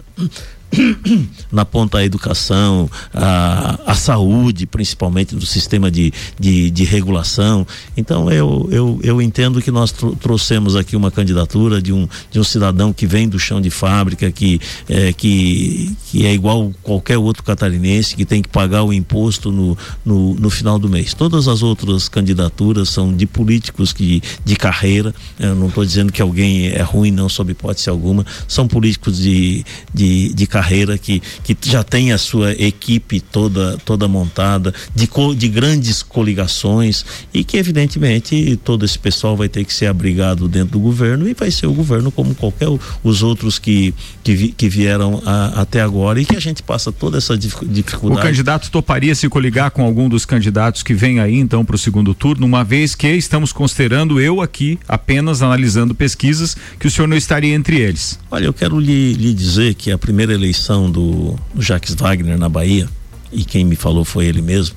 na 1.51 1.65
ponta 1.65 1.97
a 1.97 2.05
educação, 2.05 2.89
a, 3.13 3.79
a 3.85 3.95
saúde, 3.95 4.65
principalmente 4.65 5.35
do 5.35 5.45
sistema 5.45 5.89
de, 5.89 6.13
de, 6.39 6.69
de 6.69 6.83
regulação. 6.83 7.65
Então 7.95 8.31
eu, 8.31 8.67
eu, 8.71 8.99
eu 9.03 9.21
entendo 9.21 9.61
que 9.61 9.71
nós 9.71 9.91
trouxemos 9.91 10.75
aqui 10.75 10.95
uma 10.95 11.11
candidatura 11.11 11.81
de 11.81 11.91
um, 11.93 12.07
de 12.31 12.39
um 12.39 12.43
cidadão 12.43 12.93
que 12.93 13.05
vem 13.05 13.27
do 13.27 13.39
chão 13.39 13.61
de 13.61 13.69
fábrica, 13.69 14.31
que, 14.31 14.59
é, 14.87 15.13
que, 15.13 15.95
que 16.09 16.25
é 16.25 16.33
igual 16.33 16.71
qualquer 16.83 17.17
outro 17.17 17.43
catarinense, 17.43 18.15
que 18.15 18.25
tem 18.25 18.41
que 18.41 18.49
pagar 18.49 18.83
o 18.83 18.93
imposto 18.93 19.51
no, 19.51 19.77
no, 20.05 20.35
no 20.35 20.49
final 20.49 20.77
do 20.77 20.89
mês. 20.89 21.13
Todas 21.13 21.47
as 21.47 21.63
outras 21.63 22.07
candidaturas 22.09 22.89
são 22.89 23.13
de 23.13 23.25
políticos 23.25 23.93
que, 23.93 24.21
de 24.43 24.55
carreira. 24.55 25.13
Eu 25.39 25.55
não 25.55 25.67
estou 25.67 25.85
dizendo 25.85 26.11
que 26.11 26.21
alguém 26.21 26.67
é 26.67 26.81
ruim, 26.81 27.11
não, 27.11 27.29
sob 27.29 27.51
hipótese 27.51 27.89
alguma. 27.89 28.25
São 28.47 28.67
políticos 28.67 29.17
de, 29.17 29.65
de, 29.93 30.33
de 30.33 30.47
carreira 30.47 30.66
que, 30.97 31.21
que 31.43 31.57
já 31.63 31.83
tem 31.83 32.11
a 32.11 32.17
sua 32.17 32.51
equipe 32.53 33.19
toda, 33.19 33.77
toda 33.85 34.07
montada, 34.07 34.73
de, 34.93 35.09
de 35.35 35.47
grandes 35.47 36.03
coligações 36.03 37.05
e 37.33 37.43
que, 37.43 37.57
evidentemente, 37.57 38.59
todo 38.63 38.85
esse 38.85 38.99
pessoal 38.99 39.35
vai 39.35 39.47
ter 39.47 39.63
que 39.63 39.73
ser 39.73 39.87
abrigado 39.87 40.47
dentro 40.47 40.73
do 40.73 40.79
governo 40.79 41.27
e 41.27 41.33
vai 41.33 41.49
ser 41.51 41.67
o 41.67 41.73
governo 41.73 42.11
como 42.11 42.35
qualquer 42.35 42.67
os 43.03 43.23
outros 43.23 43.59
que, 43.59 43.93
que, 44.23 44.35
vi, 44.35 44.47
que 44.49 44.67
vieram 44.67 45.21
a, 45.25 45.61
até 45.61 45.81
agora 45.81 46.19
e 46.19 46.25
que 46.25 46.35
a 46.35 46.39
gente 46.39 46.61
passa 46.61 46.91
toda 46.91 47.17
essa 47.17 47.37
dificuldade. 47.37 48.19
O 48.19 48.23
candidato 48.23 48.69
toparia 48.69 49.15
se 49.15 49.29
coligar 49.29 49.71
com 49.71 49.83
algum 49.83 50.09
dos 50.09 50.25
candidatos 50.25 50.83
que 50.83 50.93
vem 50.93 51.19
aí 51.19 51.35
então 51.35 51.63
para 51.63 51.75
o 51.75 51.79
segundo 51.79 52.13
turno, 52.13 52.45
uma 52.45 52.63
vez 52.63 52.95
que 52.95 53.07
estamos 53.07 53.53
considerando 53.53 54.19
eu 54.19 54.41
aqui 54.41 54.79
apenas 54.87 55.41
analisando 55.41 55.95
pesquisas 55.95 56.55
que 56.79 56.87
o 56.87 56.91
senhor 56.91 57.07
não 57.07 57.17
estaria 57.17 57.53
entre 57.53 57.79
eles. 57.79 58.19
Olha, 58.29 58.45
eu 58.45 58.53
quero 58.53 58.79
lhe, 58.79 59.13
lhe 59.13 59.33
dizer 59.33 59.73
que 59.75 59.91
a 59.91 59.97
primeira 59.97 60.33
eleição 60.33 60.46
do, 60.89 61.35
do 61.53 61.61
Jacques 61.61 61.95
Wagner 61.95 62.37
na 62.37 62.49
Bahia, 62.49 62.87
e 63.31 63.43
quem 63.43 63.65
me 63.65 63.75
falou 63.75 64.05
foi 64.05 64.25
ele 64.25 64.41
mesmo, 64.41 64.75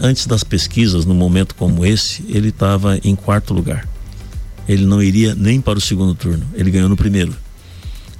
antes 0.00 0.26
das 0.26 0.44
pesquisas, 0.44 1.04
num 1.04 1.14
momento 1.14 1.54
como 1.54 1.84
esse, 1.84 2.24
ele 2.28 2.48
estava 2.48 2.98
em 3.04 3.14
quarto 3.14 3.54
lugar. 3.54 3.88
Ele 4.68 4.84
não 4.84 5.02
iria 5.02 5.34
nem 5.34 5.60
para 5.60 5.78
o 5.78 5.80
segundo 5.80 6.14
turno, 6.14 6.44
ele 6.54 6.70
ganhou 6.70 6.88
no 6.88 6.96
primeiro. 6.96 7.34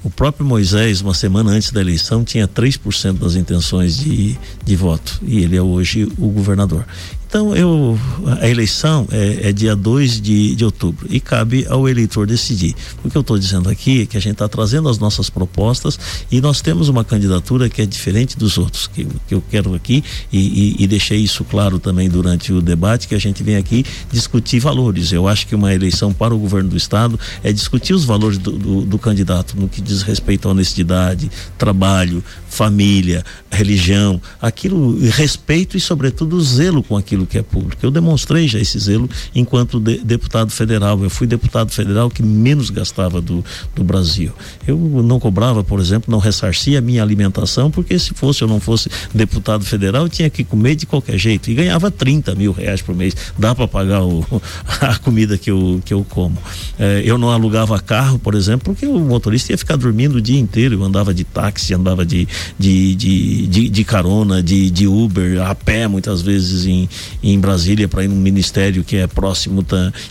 O 0.05 0.11
próprio 0.11 0.45
Moisés, 0.45 1.00
uma 1.00 1.14
semana 1.14 1.52
antes 1.52 1.71
da 1.71 1.81
eleição, 1.81 2.25
tinha 2.25 2.49
3% 2.49 3.19
das 3.19 3.37
intenções 3.37 3.97
de, 3.97 4.37
de 4.64 4.76
voto 4.76 5.21
e 5.23 5.45
ele 5.45 5.57
é 5.57 5.62
hoje 5.62 6.09
o 6.19 6.29
governador. 6.29 6.85
Então, 7.33 7.57
eu, 7.57 7.99
a 8.43 8.47
eleição 8.47 9.09
é, 9.11 9.49
é 9.49 9.53
dia 9.55 9.75
2 9.75 10.21
de, 10.21 10.55
de 10.55 10.67
outubro 10.67 11.07
e 11.09 11.19
cabe 11.19 11.67
ao 11.67 11.89
eleitor 11.89 12.27
decidir. 12.27 12.75
O 13.03 13.09
que 13.09 13.17
eu 13.17 13.23
estou 13.23 13.39
dizendo 13.39 13.71
aqui 13.71 14.03
é 14.03 14.07
que 14.07 14.19
a 14.19 14.21
gente 14.21 14.33
está 14.33 14.47
trazendo 14.47 14.87
as 14.87 14.99
nossas 14.99 15.31
propostas 15.31 15.99
e 16.31 16.43
nós 16.43 16.61
temos 16.61 16.91
uma 16.91 17.03
candidatura 17.03 17.71
que 17.71 17.81
é 17.81 17.87
diferente 17.87 18.37
dos 18.37 18.59
outros, 18.59 18.87
que, 18.87 19.07
que 19.27 19.35
eu 19.35 19.43
quero 19.51 19.75
aqui 19.75 20.05
e, 20.31 20.77
e, 20.77 20.85
e 20.85 20.87
deixei 20.87 21.21
isso 21.21 21.43
claro 21.43 21.79
também 21.79 22.07
durante 22.07 22.53
o 22.53 22.61
debate, 22.61 23.09
que 23.09 23.15
a 23.15 23.19
gente 23.19 23.43
vem 23.43 23.57
aqui 23.57 23.83
discutir 24.12 24.61
valores. 24.61 25.11
Eu 25.11 25.27
acho 25.27 25.47
que 25.47 25.55
uma 25.55 25.73
eleição 25.73 26.12
para 26.12 26.35
o 26.35 26.39
governo 26.39 26.69
do 26.69 26.77
Estado 26.77 27.19
é 27.43 27.51
discutir 27.51 27.95
os 27.95 28.05
valores 28.05 28.37
do, 28.37 28.53
do, 28.59 28.83
do 28.83 28.99
candidato 28.99 29.59
no 29.59 29.71
que 29.71 29.81
diz 29.81 30.03
respeito 30.03 30.49
à 30.49 30.51
honestidade, 30.51 31.31
trabalho, 31.57 32.23
família, 32.47 33.25
religião, 33.51 34.21
aquilo, 34.39 34.99
respeito 35.09 35.79
e, 35.79 35.81
sobretudo, 35.81 36.39
zelo 36.43 36.83
com 36.83 36.99
aquilo 37.23 37.26
que 37.26 37.38
é 37.38 37.43
público. 37.43 37.85
Eu 37.85 37.91
demonstrei 37.91 38.49
já 38.49 38.59
esse 38.59 38.79
zelo 38.79 39.09
enquanto 39.35 39.81
de, 39.81 39.99
deputado 39.99 40.50
federal. 40.50 41.02
Eu 41.02 41.11
fui 41.11 41.26
deputado 41.26 41.71
federal 41.71 42.11
que 42.11 42.23
menos 42.23 42.71
gastava 42.71 43.21
do, 43.21 43.45
do 43.75 43.85
Brasil. 43.85 44.33
Eu 44.67 44.76
não 44.76 45.19
cobrava, 45.19 45.64
por 45.64 45.81
exemplo, 45.81 46.11
não 46.11 46.19
ressarcia 46.19 46.79
a 46.79 46.83
minha 46.83 47.02
alimentação, 47.02 47.71
porque 47.71 47.99
se 47.99 48.14
fosse 48.14 48.43
eu 48.43 48.49
não 48.49 48.61
fosse 48.61 48.91
deputado 49.14 49.64
federal, 49.64 50.05
eu 50.05 50.09
tinha 50.09 50.29
que 50.29 50.45
comer 50.45 50.75
de 50.75 50.87
qualquer 50.87 51.19
jeito. 51.19 51.50
E 51.50 51.55
ganhava 51.55 51.91
30 51.91 52.35
mil 52.35 52.52
reais 52.52 52.83
por 52.83 52.95
mês. 52.95 53.14
Dá 53.38 53.55
para 53.55 53.69
pagar 53.69 54.02
o, 54.02 54.25
a 54.81 54.99
comida 54.99 55.38
que 55.38 55.50
eu, 55.50 55.81
que 55.85 55.95
eu 55.95 56.05
como. 56.09 56.38
É, 56.79 57.02
eu 57.05 57.17
não 57.17 57.31
alugava 57.31 57.79
carro, 57.81 58.19
por 58.19 58.35
exemplo, 58.35 58.73
porque 58.73 58.87
o 58.87 58.99
motorista 58.99 59.52
ia 59.52 59.59
ficar 59.59 59.76
dormindo 59.76 60.17
o 60.17 60.21
dia 60.21 60.38
inteiro. 60.38 60.75
Eu 60.75 60.85
andava 60.85 61.14
de 61.14 61.25
táxi, 61.25 61.75
andava 61.75 62.05
de, 62.05 62.26
de, 62.59 62.95
de, 62.95 63.47
de, 63.47 63.69
de 63.73 63.85
carona, 63.85 64.43
de, 64.43 64.71
de 64.71 64.87
Uber, 64.87 65.41
a 65.41 65.55
pé 65.55 65.88
muitas 65.88 66.21
vezes 66.21 66.67
em, 66.67 66.87
em 67.23 67.41
Brasília 67.41 67.88
para 67.88 68.05
ir 68.05 68.09
num 68.09 68.17
ministério 68.17 68.85
que 68.85 68.97
é 68.97 69.07
próximo 69.07 69.64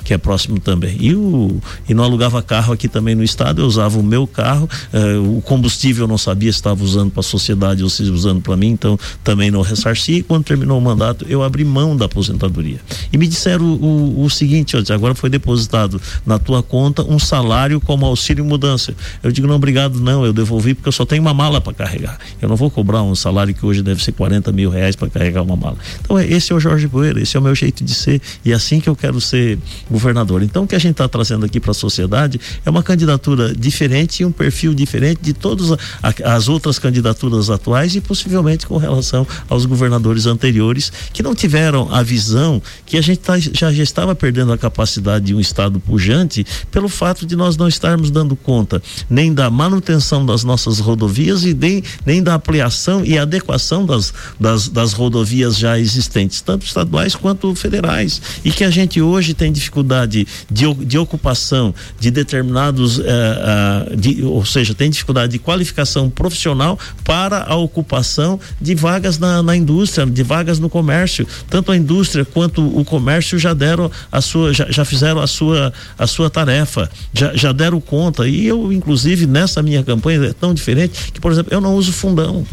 que 0.04 0.14
é 0.16 0.18
próximo 0.18 0.60
também. 0.60 0.98
E, 1.00 1.14
o, 1.14 1.62
e 1.88 1.94
não 1.94 2.04
alugava 2.04 2.42
carro 2.42 2.74
aqui 2.74 2.88
também 2.88 3.14
no 3.14 3.24
estado, 3.24 3.62
eu 3.62 3.68
usava 3.68 4.00
o 4.00 4.04
meu 4.04 4.26
carro, 4.26 4.68
eh, 4.92 5.18
o 5.18 5.42
combustível 5.42 6.06
eu 6.06 6.08
não 6.08 6.18
sabia 6.18 6.52
se 6.52 6.58
estava 6.58 6.84
usando 6.84 7.12
para 7.12 7.20
a 7.20 7.24
sociedade 7.24 7.84
ou 7.84 7.90
se 7.90 8.02
usando 8.04 8.42
para 8.42 8.58
mim, 8.58 8.70
então 8.70 8.98
também 9.24 9.52
não 9.52 9.62
ressarci. 9.62 10.14
E 10.14 10.24
quando 10.24 10.44
terminou 10.44 10.80
o 10.80 10.82
mandato, 10.82 11.24
eu 11.30 11.44
abri 11.44 11.64
mão 11.64 11.96
da 11.96 12.06
aposentadoria. 12.06 12.80
E 13.14 13.18
me 13.18 13.28
disseram 13.28 13.66
o, 13.66 14.22
o, 14.22 14.24
o 14.24 14.30
seguinte: 14.30 14.76
agora 14.92 15.14
foi 15.14 15.30
depositado 15.30 16.02
na 16.26 16.40
tua 16.40 16.64
conta 16.64 17.04
um 17.04 17.20
salário 17.20 17.80
como 17.80 18.06
auxílio 18.06 18.44
mudança. 18.44 18.96
Eu 19.22 19.32
digo, 19.32 19.48
não, 19.48 19.56
obrigado, 19.56 20.00
não, 20.00 20.26
eu 20.26 20.34
devolvi 20.34 20.74
porque 20.74 20.90
eu 20.90 20.94
só 20.94 21.06
tenho 21.06 21.22
uma 21.22 21.34
mala 21.34 21.62
para 21.62 21.74
carregar. 21.74 22.18
Eu 22.42 22.50
não 22.50 22.56
vou 22.56 22.72
cobrar 22.72 23.04
um 23.04 23.16
salário 23.16 23.54
que 23.54 23.61
hoje 23.66 23.82
deve 23.82 24.04
ser 24.04 24.12
40 24.14 24.52
mil 24.52 24.70
reais 24.70 24.96
para 24.96 25.10
carregar 25.10 25.42
uma 25.42 25.56
mala. 25.56 25.78
Então, 26.02 26.20
esse 26.20 26.52
é 26.52 26.56
o 26.56 26.60
Jorge 26.60 26.88
Poeira, 26.88 27.22
esse 27.22 27.36
é 27.38 27.40
o 27.40 27.44
meu 27.44 27.56
jeito 27.56 27.84
de 27.84 27.94
ser 27.94 28.22
e 28.44 28.52
é 28.52 28.56
assim 28.56 28.80
que 28.80 28.90
eu 28.90 28.96
quero 28.96 29.20
ser 29.22 29.58
governador. 29.90 30.44
Então, 30.44 30.64
o 30.64 30.68
que 30.68 30.76
a 30.76 30.80
gente 30.80 30.92
está 30.92 31.08
trazendo 31.08 31.46
aqui 31.46 31.60
para 31.60 31.72
a 31.72 31.74
sociedade 31.74 32.40
é 32.66 32.70
uma 32.70 32.84
candidatura 32.84 33.54
diferente 33.54 34.24
e 34.24 34.26
um 34.26 34.32
perfil 34.32 34.74
diferente 34.74 35.22
de 35.22 35.34
todas 35.34 35.78
as 36.24 36.50
outras 36.50 36.80
candidaturas 36.80 37.50
atuais 37.50 37.96
e 37.96 38.02
possivelmente 38.02 38.66
com 38.66 38.78
relação 38.78 39.26
aos 39.50 39.66
governadores 39.66 40.26
anteriores 40.26 40.92
que 41.14 41.22
não 41.22 41.36
tiveram 41.36 41.94
a 41.94 42.02
visão 42.02 42.62
que 42.86 42.98
a 42.98 43.02
gente 43.02 43.20
tá, 43.20 43.38
já, 43.38 43.72
já 43.72 43.84
estava 43.84 44.16
perdendo 44.16 44.52
a 44.52 44.58
capacidade 44.58 45.26
de 45.26 45.36
um 45.36 45.40
Estado 45.40 45.80
pujante 45.80 46.46
pelo 46.72 46.90
fato 46.90 47.26
de 47.26 47.36
nós 47.36 47.58
não 47.58 47.68
estarmos 47.68 48.12
dando 48.12 48.36
conta 48.36 48.82
nem 49.10 49.34
da 49.34 49.50
manutenção 49.50 50.26
das 50.26 50.44
nossas 50.44 50.80
rodovias 50.80 51.44
e 51.44 51.54
nem, 51.54 51.84
nem 52.06 52.24
da 52.24 52.36
ampliação 52.36 53.04
e 53.06 53.18
adequação 53.18 53.41
das, 53.86 54.14
das, 54.40 54.68
das 54.68 54.94
rodovias 54.94 55.58
já 55.58 55.78
existentes, 55.80 56.42
tanto 56.42 56.66
estaduais 56.66 57.16
quanto 57.16 57.54
federais. 57.56 58.22
E 58.44 58.52
que 58.52 58.64
a 58.64 58.70
gente 58.70 59.02
hoje 59.02 59.34
tem 59.34 59.52
dificuldade 59.52 60.28
de, 60.50 60.74
de 60.74 60.98
ocupação 60.98 61.74
de 62.00 62.12
determinados, 62.12 62.98
uh, 62.98 63.02
uh, 63.02 63.96
de, 63.96 64.24
ou 64.24 64.46
seja, 64.46 64.74
tem 64.74 64.90
dificuldade 64.90 65.32
de 65.32 65.40
qualificação 65.40 66.10
profissional 66.10 66.78
para 67.04 67.44
a 67.44 67.56
ocupação 67.56 68.40
de 68.60 68.76
vagas 68.76 69.18
na, 69.18 69.42
na 69.44 69.56
indústria, 69.56 70.06
de 70.06 70.24
vagas 70.24 70.60
no 70.60 70.70
comércio. 70.70 71.28
Tanto 71.50 71.72
a 71.72 71.78
indústria 71.78 72.26
quanto 72.26 72.66
o 72.66 72.84
comércio 72.84 73.38
já 73.38 73.54
deram 73.54 73.92
a 74.12 74.22
sua, 74.22 74.54
já, 74.54 74.70
já 74.70 74.86
fizeram 74.86 75.22
a 75.22 75.28
sua, 75.28 75.74
a 75.98 76.08
sua 76.08 76.30
tarefa, 76.30 76.90
já, 77.14 77.36
já 77.36 77.52
deram 77.52 77.80
conta. 77.80 78.28
E 78.28 78.46
eu, 78.46 78.72
inclusive, 78.72 79.26
nessa 79.26 79.62
minha 79.62 79.84
campanha 79.84 80.26
é 80.26 80.34
tão 80.34 80.54
diferente 80.54 81.12
que, 81.12 81.20
por 81.20 81.32
exemplo, 81.32 81.54
eu 81.54 81.62
não 81.62 81.76
uso 81.76 81.92
fundão. 81.92 82.46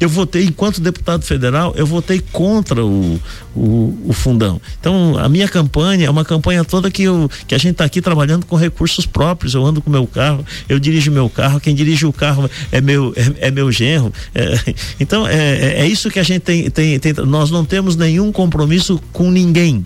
Eu, 0.00 0.08
votei, 0.08 0.44
enquanto 0.44 0.80
deputado 0.80 1.24
federal, 1.24 1.72
eu 1.76 1.86
votei 1.86 2.20
contra 2.32 2.84
o, 2.84 3.20
o, 3.54 3.98
o, 4.06 4.12
fundão. 4.12 4.60
Então, 4.80 5.16
a 5.18 5.28
minha 5.28 5.48
campanha 5.48 6.06
é 6.06 6.10
uma 6.10 6.24
campanha 6.24 6.64
toda 6.64 6.90
que, 6.90 7.02
eu, 7.02 7.30
que 7.46 7.54
a 7.54 7.58
gente 7.58 7.72
está 7.72 7.84
aqui 7.84 8.00
trabalhando 8.00 8.46
com 8.46 8.56
recursos 8.56 9.06
próprios. 9.06 9.54
Eu 9.54 9.64
ando 9.64 9.80
com 9.80 9.90
meu 9.90 10.06
carro, 10.06 10.44
eu 10.68 10.78
dirijo 10.78 11.10
meu 11.10 11.28
carro, 11.28 11.60
quem 11.60 11.74
dirige 11.74 12.06
o 12.06 12.12
carro 12.12 12.48
é 12.72 12.80
meu, 12.80 13.12
é, 13.16 13.48
é 13.48 13.50
meu 13.50 13.70
genro. 13.70 14.12
É, 14.34 14.74
então, 14.98 15.26
é, 15.26 15.36
é, 15.36 15.80
é 15.80 15.86
isso 15.86 16.10
que 16.10 16.18
a 16.18 16.24
gente 16.24 16.42
tem, 16.42 16.70
tem, 16.70 16.98
tem. 16.98 17.12
Nós 17.26 17.50
não 17.50 17.64
temos 17.64 17.96
nenhum 17.96 18.32
compromisso 18.32 19.00
com 19.12 19.30
ninguém. 19.30 19.84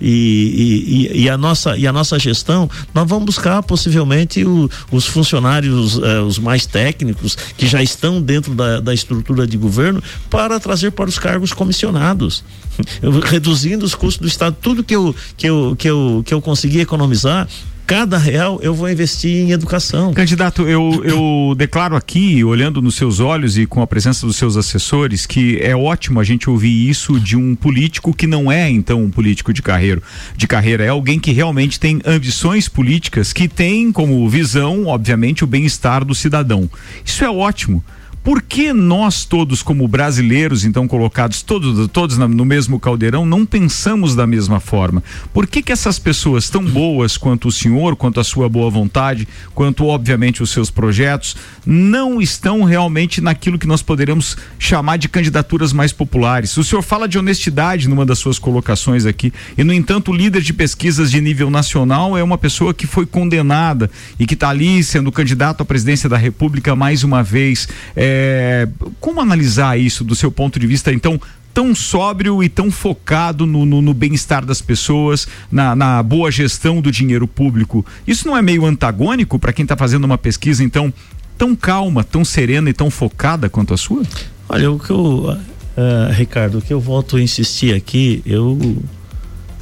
E, 0.00 1.10
e, 1.12 1.22
e, 1.22 1.30
a 1.30 1.36
nossa, 1.36 1.76
e 1.76 1.86
a 1.86 1.92
nossa 1.92 2.18
gestão, 2.18 2.68
nós 2.92 3.08
vamos 3.08 3.26
buscar 3.26 3.62
possivelmente 3.62 4.44
o, 4.44 4.68
os 4.90 5.06
funcionários, 5.06 5.98
eh, 5.98 6.20
os 6.20 6.38
mais 6.38 6.66
técnicos, 6.66 7.36
que 7.56 7.66
já 7.66 7.82
estão 7.82 8.20
dentro 8.20 8.54
da, 8.54 8.80
da 8.80 8.94
estrutura 8.94 9.46
de 9.46 9.56
governo, 9.56 10.02
para 10.28 10.58
trazer 10.60 10.90
para 10.92 11.08
os 11.08 11.18
cargos 11.18 11.52
comissionados. 11.52 12.44
Reduzindo 13.24 13.84
os 13.84 13.94
custos 13.94 14.20
do 14.20 14.28
Estado, 14.28 14.56
tudo 14.60 14.84
que 14.84 14.94
eu, 14.94 15.14
que 15.36 15.48
eu, 15.48 15.76
que 15.78 15.88
eu, 15.88 16.22
que 16.24 16.34
eu 16.34 16.40
consegui 16.40 16.80
economizar, 16.80 17.48
cada 17.86 18.18
real 18.18 18.58
eu 18.62 18.74
vou 18.74 18.90
investir 18.90 19.30
em 19.30 19.52
educação. 19.52 20.12
Candidato, 20.12 20.62
eu, 20.62 21.02
eu 21.04 21.54
declaro 21.56 21.94
aqui, 21.94 22.42
olhando 22.42 22.82
nos 22.82 22.96
seus 22.96 23.20
olhos 23.20 23.56
e 23.56 23.64
com 23.64 23.80
a 23.80 23.86
presença 23.86 24.26
dos 24.26 24.36
seus 24.36 24.56
assessores, 24.56 25.24
que 25.24 25.58
é 25.62 25.76
ótimo 25.76 26.18
a 26.18 26.24
gente 26.24 26.50
ouvir 26.50 26.88
isso 26.88 27.20
de 27.20 27.36
um 27.36 27.54
político 27.54 28.12
que 28.12 28.26
não 28.26 28.50
é, 28.50 28.68
então, 28.68 29.02
um 29.02 29.10
político 29.10 29.52
de 29.52 29.62
carreira. 29.62 30.02
De 30.36 30.48
carreira. 30.48 30.84
É 30.84 30.88
alguém 30.88 31.20
que 31.20 31.32
realmente 31.32 31.78
tem 31.78 32.00
ambições 32.04 32.68
políticas, 32.68 33.32
que 33.32 33.46
tem 33.48 33.92
como 33.92 34.28
visão, 34.28 34.86
obviamente, 34.86 35.44
o 35.44 35.46
bem-estar 35.46 36.04
do 36.04 36.14
cidadão. 36.14 36.68
Isso 37.04 37.24
é 37.24 37.30
ótimo 37.30 37.84
Por 38.26 38.42
que 38.42 38.72
nós 38.72 39.24
todos, 39.24 39.62
como 39.62 39.86
brasileiros, 39.86 40.64
então 40.64 40.88
colocados 40.88 41.42
todos, 41.42 41.86
todos 41.92 42.18
no 42.18 42.44
mesmo 42.44 42.80
caldeirão, 42.80 43.24
não 43.24 43.46
pensamos 43.46 44.16
da 44.16 44.26
mesma 44.26 44.58
forma? 44.58 45.00
Por 45.32 45.46
que, 45.46 45.62
que 45.62 45.70
essas 45.70 45.96
pessoas 45.96 46.50
tão 46.50 46.64
boas 46.64 47.16
quanto 47.16 47.46
o 47.46 47.52
senhor, 47.52 47.94
quanto 47.94 48.18
a 48.18 48.24
sua 48.24 48.48
boa 48.48 48.68
vontade, 48.68 49.28
quanto 49.54 49.86
obviamente 49.86 50.42
os 50.42 50.50
seus 50.50 50.72
projetos, 50.72 51.36
não 51.64 52.20
estão 52.20 52.64
realmente 52.64 53.20
naquilo 53.20 53.60
que 53.60 53.66
nós 53.68 53.80
poderíamos 53.80 54.36
chamar 54.58 54.96
de 54.96 55.08
candidaturas 55.08 55.72
mais 55.72 55.92
populares? 55.92 56.56
O 56.56 56.64
senhor 56.64 56.82
fala 56.82 57.06
de 57.06 57.20
honestidade 57.20 57.88
numa 57.88 58.04
das 58.04 58.18
suas 58.18 58.40
colocações 58.40 59.06
aqui, 59.06 59.32
e 59.56 59.62
no 59.62 59.72
entanto, 59.72 60.10
o 60.10 60.16
líder 60.16 60.42
de 60.42 60.52
pesquisas 60.52 61.12
de 61.12 61.20
nível 61.20 61.48
nacional 61.48 62.18
é 62.18 62.24
uma 62.24 62.36
pessoa 62.36 62.74
que 62.74 62.88
foi 62.88 63.06
condenada 63.06 63.88
e 64.18 64.26
que 64.26 64.34
está 64.34 64.48
ali 64.48 64.82
sendo 64.82 65.12
candidato 65.12 65.60
à 65.60 65.64
presidência 65.64 66.08
da 66.08 66.16
República 66.16 66.74
mais 66.74 67.04
uma 67.04 67.22
vez. 67.22 67.68
É, 67.94 68.15
é, 68.16 68.68
como 68.98 69.20
analisar 69.20 69.78
isso 69.78 70.02
do 70.02 70.14
seu 70.14 70.30
ponto 70.30 70.58
de 70.58 70.66
vista, 70.66 70.92
então, 70.92 71.20
tão 71.52 71.74
sóbrio 71.74 72.42
e 72.42 72.48
tão 72.48 72.70
focado 72.70 73.46
no, 73.46 73.66
no, 73.66 73.82
no 73.82 73.92
bem-estar 73.92 74.44
das 74.44 74.62
pessoas, 74.62 75.28
na, 75.50 75.76
na, 75.76 76.02
boa 76.02 76.30
gestão 76.30 76.80
do 76.80 76.90
dinheiro 76.90 77.28
público? 77.28 77.84
Isso 78.06 78.26
não 78.26 78.36
é 78.36 78.42
meio 78.42 78.64
antagônico 78.64 79.38
para 79.38 79.52
quem 79.52 79.64
está 79.64 79.76
fazendo 79.76 80.04
uma 80.04 80.16
pesquisa, 80.16 80.64
então, 80.64 80.92
tão 81.36 81.54
calma, 81.54 82.02
tão 82.02 82.24
serena 82.24 82.70
e 82.70 82.72
tão 82.72 82.90
focada 82.90 83.48
quanto 83.48 83.74
a 83.74 83.76
sua? 83.76 84.02
Olha, 84.48 84.70
o 84.70 84.78
que 84.78 84.90
eu. 84.90 85.36
Uh, 85.76 86.10
Ricardo, 86.12 86.56
o 86.56 86.62
que 86.62 86.72
eu 86.72 86.80
volto 86.80 87.18
a 87.18 87.20
insistir 87.20 87.74
aqui, 87.74 88.22
eu 88.24 88.58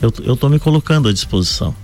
eu 0.01 0.35
estou 0.35 0.51
me 0.51 0.59
colocando 0.59 1.09
à 1.09 1.13
disposição 1.13 1.75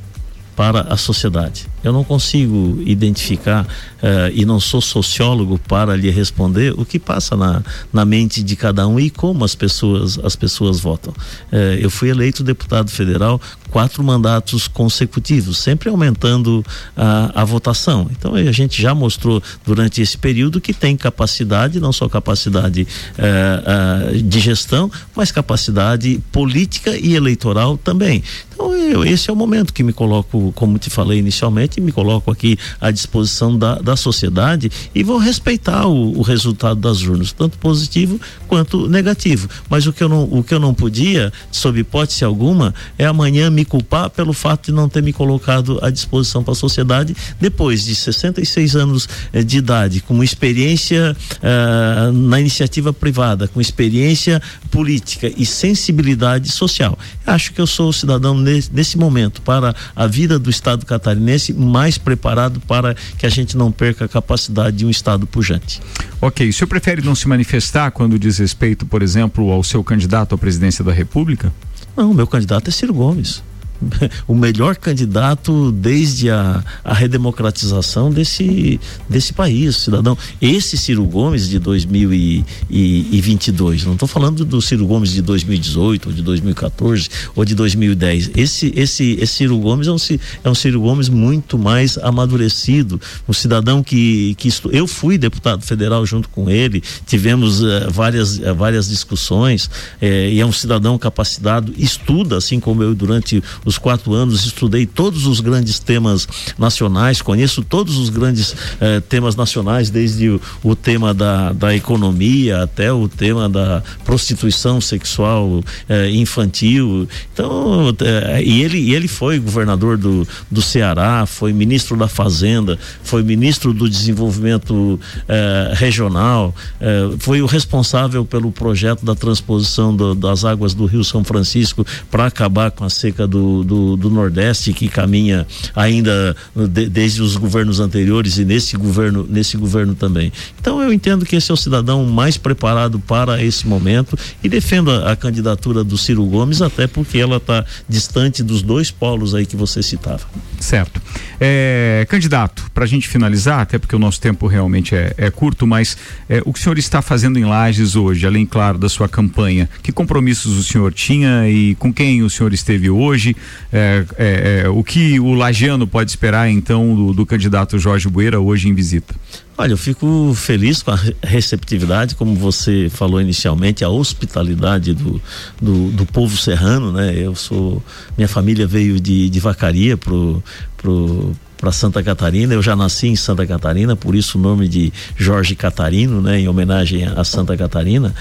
para 0.55 0.83
a 0.83 0.97
sociedade. 0.97 1.67
Eu 1.83 1.93
não 1.93 2.05
consigo 2.05 2.81
identificar 2.85 3.65
uh, 3.65 4.31
e 4.33 4.45
não 4.45 4.61
sou 4.61 4.81
sociólogo 4.81 5.59
para 5.59 5.97
lhe 5.97 6.11
responder 6.11 6.75
o 6.77 6.85
que 6.85 6.99
passa 6.99 7.37
na, 7.37 7.63
na 7.93 8.05
mente 8.05 8.43
de 8.43 8.57
cada 8.57 8.87
um 8.87 8.99
e 8.99 9.11
como 9.11 9.45
as 9.45 9.55
pessoas 9.55 10.19
as 10.19 10.37
pessoas 10.37 10.81
votam. 10.81 11.13
Uh, 11.53 11.79
eu 11.81 11.91
fui 11.91 12.11
eleito 12.11 12.43
deputado 12.43 12.91
federal 12.91 13.41
quatro 13.71 14.03
mandatos 14.03 14.67
consecutivos, 14.67 15.59
sempre 15.59 15.89
aumentando 15.89 16.65
a, 16.97 17.43
a 17.43 17.45
votação. 17.45 18.11
Então 18.11 18.35
a 18.35 18.53
gente 18.53 18.81
já 18.81 18.95
mostrou 18.95 19.43
durante 19.65 20.03
esse 20.03 20.19
período 20.19 20.61
que 20.61 20.75
tem 20.75 20.97
capacidade, 20.97 21.79
não 21.81 21.93
só 21.93 22.09
capacidade 22.09 22.87
uh, 23.17 24.23
de 24.23 24.41
gestão, 24.41 24.91
mas 25.15 25.31
capacidade 25.31 26.21
política 26.33 26.97
e 26.97 27.15
eleitoral 27.15 27.79
também. 27.79 28.23
Então 28.53 28.75
eu, 28.75 29.05
esse 29.05 29.31
é 29.31 29.33
o 29.33 29.37
momento 29.37 29.73
que 29.73 29.83
me 29.83 29.93
coloco, 29.93 30.53
como 30.55 30.79
te 30.79 30.91
falei 30.91 31.19
inicialmente, 31.19 31.70
me 31.79 31.93
coloco 31.93 32.31
aqui 32.31 32.59
à 32.81 32.91
disposição 32.91 33.59
da, 33.59 33.75
da 33.75 33.97
sociedade 33.97 34.73
e 34.95 35.03
vou 35.03 35.19
respeitar 35.19 35.87
o, 35.87 36.19
o 36.19 36.23
resultado 36.23 36.81
das 36.81 37.03
urnas, 37.03 37.33
tanto 37.33 37.59
positivo 37.59 38.19
quanto 38.49 38.89
negativo. 38.89 39.47
Mas 39.69 39.87
o 39.87 39.93
que 39.93 40.03
eu 40.03 40.09
não, 40.09 40.25
o 40.25 40.43
que 40.43 40.55
eu 40.55 40.61
não 40.61 40.73
podia, 40.73 41.31
sob 41.53 41.79
hipótese 41.79 42.25
alguma, 42.25 42.75
é 42.97 43.05
amanhã 43.05 43.51
me 43.51 43.65
culpar 43.65 44.09
pelo 44.09 44.33
fato 44.33 44.67
de 44.67 44.73
não 44.73 44.89
ter 44.89 45.03
me 45.03 45.13
colocado 45.13 45.79
à 45.83 45.91
disposição 45.91 46.43
para 46.43 46.53
a 46.53 46.57
sociedade 46.57 47.15
depois 47.39 47.85
de 47.85 47.95
66 47.95 48.77
anos 48.77 49.09
eh, 49.33 49.43
de 49.43 49.59
idade, 49.59 50.01
com 50.01 50.23
experiência 50.25 51.15
eh, 51.43 52.11
na 52.13 52.41
iniciativa 52.41 52.93
privada, 52.93 53.49
com 53.49 53.61
experiência 53.61 54.41
política 54.71 55.31
e 55.37 55.45
sensibilidade 55.45 56.51
social. 56.51 56.99
Acho 57.27 57.53
que 57.53 57.61
eu 57.61 57.67
sou 57.67 57.89
o 57.89 57.93
cidadão 57.93 58.37
nesse, 58.37 58.71
nesse 58.73 58.99
momento 58.99 59.43
para 59.43 59.75
a 59.95 60.07
vida 60.07 60.39
do 60.39 60.49
Estado 60.49 60.87
catarinense 60.87 61.53
mais 61.61 61.99
preparado 61.99 62.61
para 62.61 62.95
que 63.19 63.27
a 63.27 63.29
gente 63.29 63.57
não 63.57 63.71
perca 63.71 64.05
a 64.05 64.09
capacidade 64.09 64.79
de 64.79 64.87
um 64.87 64.91
Estado 64.91 65.27
pujante. 65.27 65.81
Ok, 66.21 66.49
o 66.49 66.53
senhor 66.53 66.69
prefere 66.69 67.03
não 67.03 67.15
se 67.15 67.29
manifestar 67.29 67.91
quando 67.91 68.19
diz 68.19 68.39
respeito, 68.39 68.87
por 68.87 69.03
exemplo, 69.03 69.51
ao 69.51 69.63
seu 69.63 69.83
candidato 69.85 70.35
à 70.35 70.39
presidência 70.39 70.85
da 70.85 70.93
República? 70.93 71.53
Não, 71.97 72.15
meu 72.15 72.27
candidato 72.27 72.69
é 72.69 72.71
Ciro 72.71 72.95
Gomes. 72.95 73.43
o 74.27 74.35
melhor 74.35 74.77
candidato 74.77 75.73
desde 75.73 76.31
a, 76.31 76.65
a 76.85 76.95
redemocratização 76.95 78.11
desse, 78.11 78.81
desse 79.09 79.33
país, 79.33 79.77
cidadão. 79.77 80.19
Esse 80.41 80.77
Ciro 80.77 81.05
Gomes 81.05 81.49
de 81.49 81.59
2022, 81.59 83.85
não 83.85 83.95
estou 83.95 84.09
falando 84.09 84.45
do 84.45 84.61
Ciro 84.61 84.87
Gomes 84.87 85.13
de 85.13 85.23
2018, 85.23 86.09
ou 86.09 86.15
de 86.15 86.23
2014, 86.23 87.09
ou 87.35 87.45
de 87.45 87.55
2010. 87.55 88.33
Esse, 88.37 88.73
esse, 88.77 89.17
esse 89.21 89.35
Ciro 89.35 89.59
Gomes 89.59 89.89
é 89.89 89.93
um, 89.93 89.97
é 90.45 90.51
um 90.51 90.55
Ciro 90.55 90.81
Gomes 90.81 91.09
muito 91.09 91.59
mais 91.59 91.97
amadurecido, 91.99 93.01
um 93.29 93.33
cidadão 93.33 93.83
que, 93.83 94.35
que 94.37 94.49
estu... 94.49 94.71
eu 94.71 94.87
fui 94.87 95.17
deputado 95.17 95.65
federal 95.65 96.05
junto 96.05 96.29
com 96.29 96.51
ele, 96.51 96.83
tivemos 97.07 97.63
uh, 97.63 97.91
várias, 97.91 98.39
uh, 98.39 98.55
várias 98.55 98.89
discussões, 98.89 99.67
uh, 99.67 100.05
e 100.05 100.41
é 100.41 100.47
um 100.47 100.53
cidadão 100.53 100.99
capacitado, 100.99 101.73
estuda, 101.77 102.37
assim 102.37 102.61
como 102.61 102.83
eu, 102.83 102.95
durante 102.95 103.43
os 103.71 103.79
quatro 103.79 104.13
anos, 104.13 104.45
estudei 104.45 104.85
todos 104.85 105.27
os 105.27 105.41
grandes 105.41 105.79
temas 105.79 106.29
nacionais, 106.59 107.23
conheço 107.23 107.63
todos 107.63 107.97
os 107.97 108.11
grandes 108.11 108.55
eh, 108.81 109.01
temas 109.01 109.37
nacionais, 109.37 109.91
desde 109.91 110.29
o, 110.29 110.41
o, 110.63 110.75
tema 110.75 111.15
da, 111.15 111.53
da 111.53 111.75
economia 111.75 112.65
até 112.65 112.93
o 112.93 113.09
tema 113.09 113.49
da 113.49 113.83
prostituição 114.05 114.81
sexual 114.81 115.63
eh, 115.89 116.11
infantil. 116.11 117.09
Então, 117.33 117.95
eh, 118.01 118.43
e 118.45 118.63
ele, 118.63 118.93
ele 118.93 119.07
foi 119.07 119.39
governador 119.39 119.97
do, 119.97 120.27
do 120.51 120.61
Ceará, 120.61 121.25
foi 121.27 121.53
ministro 121.53 121.97
da 121.97 122.09
Fazenda, 122.09 122.77
foi 123.03 123.23
ministro 123.23 123.73
do 123.73 123.89
Desenvolvimento 123.89 124.99
eh, 125.29 125.73
Regional, 125.77 126.55
eh, 126.81 127.11
foi 127.21 127.41
o 127.41 127.47
responsável 127.47 128.25
pelo 128.25 128.51
projeto 128.51 129.05
da 129.05 129.15
transposição 129.15 129.95
do, 129.95 130.15
das 130.15 130.45
águas 130.45 130.75
do 130.75 130.87
Rio 130.87 131.05
São 131.05 131.23
Francisco 131.23 131.87
para 132.11 132.27
acabar 132.27 132.73
com 132.73 132.85
a 132.85 132.91
seca 132.91 133.27
do, 133.29 133.60
do, 133.65 133.97
do, 133.97 134.11
Nordeste 134.11 134.73
que 134.73 134.89
caminha 134.89 135.47
ainda 135.75 136.37
de, 136.55 136.89
desde 136.89 137.23
os 137.23 137.37
governos 137.37 137.81
anteriores 137.81 138.39
e 138.39 138.45
nesse 138.45 138.77
governo, 138.77 139.27
nesse 139.29 139.57
governo 139.57 139.95
também. 139.95 140.33
Então 140.61 140.83
eu 140.83 140.93
entendo 140.93 141.25
que 141.25 141.37
esse 141.37 141.51
é 141.51 141.55
o 141.55 141.57
cidadão 141.57 142.05
mais 142.07 142.37
preparado 142.37 142.99
para 142.99 143.43
esse 143.43 143.67
momento 143.67 144.19
e 144.43 144.49
defendo 144.49 144.91
a, 144.91 145.13
a 145.13 145.17
candidatura 145.17 145.85
do 145.85 145.97
Ciro 145.97 146.25
Gomes, 146.25 146.63
até 146.63 146.87
porque 146.87 147.19
ela 147.19 147.37
está 147.37 147.65
distante 147.89 148.43
dos 148.43 148.63
dois 148.63 148.91
polos 148.91 149.35
aí 149.35 149.47
que 149.47 149.57
você 149.57 149.83
citava. 149.83 150.23
Certo. 150.59 151.01
É, 151.41 152.07
candidato, 152.09 152.71
para 152.75 152.85
a 152.85 152.87
gente 152.87 153.09
finalizar, 153.09 153.61
até 153.61 153.79
porque 153.79 153.97
o 153.97 153.99
nosso 153.99 154.21
tempo 154.21 154.47
realmente 154.47 154.95
é, 154.95 155.15
é 155.17 155.31
curto, 155.31 155.67
mas 155.67 155.97
é, 156.29 156.43
o 156.45 156.53
que 156.53 156.59
o 156.59 156.63
senhor 156.63 156.79
está 156.79 157.01
fazendo 157.01 157.39
em 157.39 157.45
Lages 157.45 157.97
hoje, 157.97 158.27
além, 158.27 158.45
claro, 158.45 158.77
da 158.77 158.89
sua 158.89 159.09
campanha, 159.09 159.69
que 159.83 159.91
compromissos 159.91 160.59
o 160.59 160.63
senhor 160.63 160.93
tinha 160.93 161.49
e 161.49 161.75
com 161.77 161.93
quem 161.93 162.23
o 162.23 162.29
senhor 162.29 162.53
esteve 162.53 162.91
hoje? 162.91 163.35
É, 163.73 164.05
é, 164.17 164.63
é, 164.65 164.69
o 164.69 164.83
que 164.83 165.21
o 165.21 165.33
lagiano 165.33 165.87
pode 165.87 166.11
esperar 166.11 166.51
então 166.51 166.95
do, 166.95 167.13
do 167.13 167.27
candidato 167.27 167.79
Jorge 167.79 168.09
Bueira 168.09 168.41
hoje 168.41 168.69
em 168.69 168.75
visita? 168.75 169.15
Olha, 169.57 169.73
eu 169.73 169.79
fico 169.79 170.33
feliz 170.35 170.83
com 170.83 170.91
a 170.91 170.99
receptividade, 171.23 172.15
como 172.15 172.35
você 172.35 172.89
falou 172.91 173.21
inicialmente, 173.21 173.85
a 173.85 173.89
hospitalidade 173.89 174.95
do, 174.95 175.21
do, 175.61 175.91
do, 175.91 176.07
povo 176.07 176.37
serrano, 176.37 176.93
né? 176.93 177.13
Eu 177.15 177.35
sou, 177.35 177.83
minha 178.17 178.29
família 178.29 178.67
veio 178.67 178.99
de, 178.99 179.29
de 179.29 179.41
Vacaria 179.41 179.97
pro, 179.97 180.43
pro 180.79 181.37
para 181.61 181.71
Santa 181.71 182.03
Catarina. 182.03 182.55
Eu 182.55 182.63
já 182.63 182.75
nasci 182.75 183.09
em 183.09 183.17
Santa 183.17 183.47
Catarina, 183.47 183.95
por 183.95 184.15
isso 184.15 184.39
o 184.39 184.41
nome 184.41 184.67
de 184.67 184.91
Jorge 185.15 185.55
Catarino, 185.55 186.23
né, 186.23 186.41
em 186.41 186.49
homenagem 186.49 187.05
a 187.05 187.23
Santa 187.23 187.55
Catarina. 187.57 188.15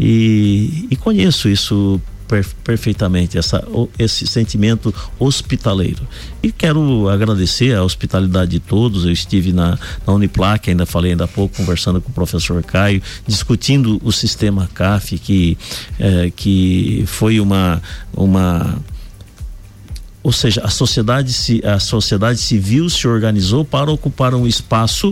E, 0.00 0.88
e 0.90 0.96
conheço 0.96 1.48
isso 1.48 2.00
perfeitamente 2.64 3.38
essa, 3.38 3.64
esse 3.98 4.26
sentimento 4.26 4.94
hospitaleiro. 5.18 6.06
E 6.42 6.52
quero 6.52 7.08
agradecer 7.08 7.74
a 7.74 7.82
hospitalidade 7.82 8.52
de 8.52 8.60
todos. 8.60 9.04
Eu 9.04 9.12
estive 9.12 9.52
na, 9.52 9.78
na 10.06 10.12
Uniplac, 10.12 10.68
ainda 10.68 10.86
falei 10.86 11.12
ainda 11.12 11.24
há 11.24 11.28
pouco, 11.28 11.56
conversando 11.56 12.00
com 12.00 12.10
o 12.10 12.12
professor 12.12 12.62
Caio, 12.62 13.02
discutindo 13.26 14.00
o 14.02 14.12
sistema 14.12 14.68
CAF, 14.74 15.18
que, 15.18 15.56
eh, 15.98 16.32
que 16.34 17.04
foi 17.06 17.40
uma. 17.40 17.82
uma 18.14 18.78
ou 20.26 20.32
seja, 20.32 20.60
a 20.64 20.68
sociedade, 20.68 21.32
a 21.62 21.78
sociedade 21.78 22.40
civil 22.40 22.90
se 22.90 23.06
organizou 23.06 23.64
para 23.64 23.92
ocupar 23.92 24.34
um 24.34 24.44
espaço 24.44 25.10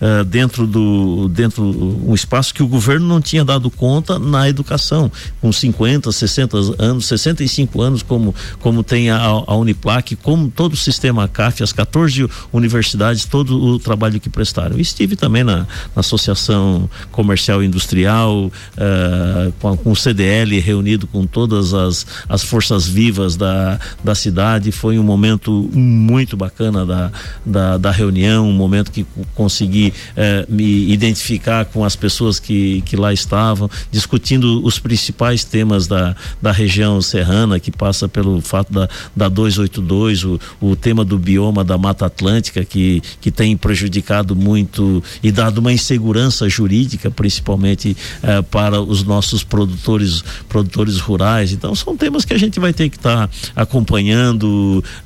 uh, 0.00 0.24
dentro 0.24 0.66
do 0.66 1.28
dentro 1.28 1.62
um 1.62 2.14
espaço 2.14 2.54
que 2.54 2.62
o 2.62 2.66
governo 2.66 3.06
não 3.06 3.20
tinha 3.20 3.44
dado 3.44 3.70
conta 3.70 4.18
na 4.18 4.48
educação, 4.48 5.12
com 5.38 5.52
50, 5.52 6.10
60 6.10 6.56
anos, 6.78 7.04
65 7.04 7.82
anos 7.82 8.02
como 8.02 8.34
como 8.58 8.82
tem 8.82 9.10
a, 9.10 9.18
a 9.18 9.54
Uniplac, 9.54 10.16
como 10.16 10.50
todo 10.50 10.72
o 10.72 10.76
sistema 10.78 11.28
CAF, 11.28 11.62
as 11.62 11.70
14 11.70 12.26
universidades, 12.50 13.26
todo 13.26 13.62
o 13.62 13.78
trabalho 13.78 14.18
que 14.18 14.30
prestaram. 14.30 14.78
estive 14.78 15.14
também 15.14 15.44
na, 15.44 15.58
na 15.58 15.66
Associação 15.96 16.88
Comercial 17.12 17.62
e 17.62 17.66
Industrial, 17.66 18.46
uh, 18.46 19.52
com, 19.60 19.76
com, 19.76 19.92
o 19.92 19.96
CDL 19.96 20.58
reunido 20.58 21.06
com 21.06 21.26
todas 21.26 21.74
as, 21.74 22.06
as 22.26 22.42
forças 22.42 22.88
vivas 22.88 23.36
da, 23.36 23.78
da 24.02 24.14
cidade 24.14 24.53
Foi 24.72 24.98
um 24.98 25.02
momento 25.02 25.68
muito 25.72 26.36
bacana 26.36 26.84
da, 26.84 27.12
da, 27.44 27.78
da 27.78 27.90
reunião, 27.90 28.48
um 28.48 28.52
momento 28.52 28.90
que 28.90 29.06
consegui 29.34 29.92
eh, 30.16 30.46
me 30.48 30.90
identificar 30.90 31.64
com 31.66 31.84
as 31.84 31.96
pessoas 31.96 32.38
que, 32.38 32.82
que 32.82 32.96
lá 32.96 33.12
estavam, 33.12 33.70
discutindo 33.90 34.64
os 34.64 34.78
principais 34.78 35.44
temas 35.44 35.86
da, 35.86 36.16
da 36.40 36.52
região 36.52 37.00
serrana, 37.00 37.60
que 37.60 37.70
passa 37.70 38.08
pelo 38.08 38.40
fato 38.40 38.72
da, 38.72 38.88
da 39.14 39.28
282, 39.28 40.24
o, 40.24 40.40
o 40.60 40.76
tema 40.76 41.04
do 41.04 41.18
bioma 41.18 41.64
da 41.64 41.78
Mata 41.78 42.06
Atlântica, 42.06 42.64
que, 42.64 43.02
que 43.20 43.30
tem 43.30 43.56
prejudicado 43.56 44.34
muito 44.34 45.02
e 45.22 45.30
dado 45.30 45.58
uma 45.58 45.72
insegurança 45.72 46.48
jurídica, 46.48 47.10
principalmente 47.10 47.96
eh, 48.22 48.42
para 48.42 48.80
os 48.80 49.02
nossos 49.04 49.44
produtores, 49.44 50.24
produtores 50.48 50.98
rurais. 50.98 51.52
Então, 51.52 51.74
são 51.74 51.96
temas 51.96 52.24
que 52.24 52.34
a 52.34 52.38
gente 52.38 52.58
vai 52.58 52.72
ter 52.72 52.88
que 52.88 52.96
estar 52.96 53.28
tá 53.28 53.34
acompanhando, 53.54 54.33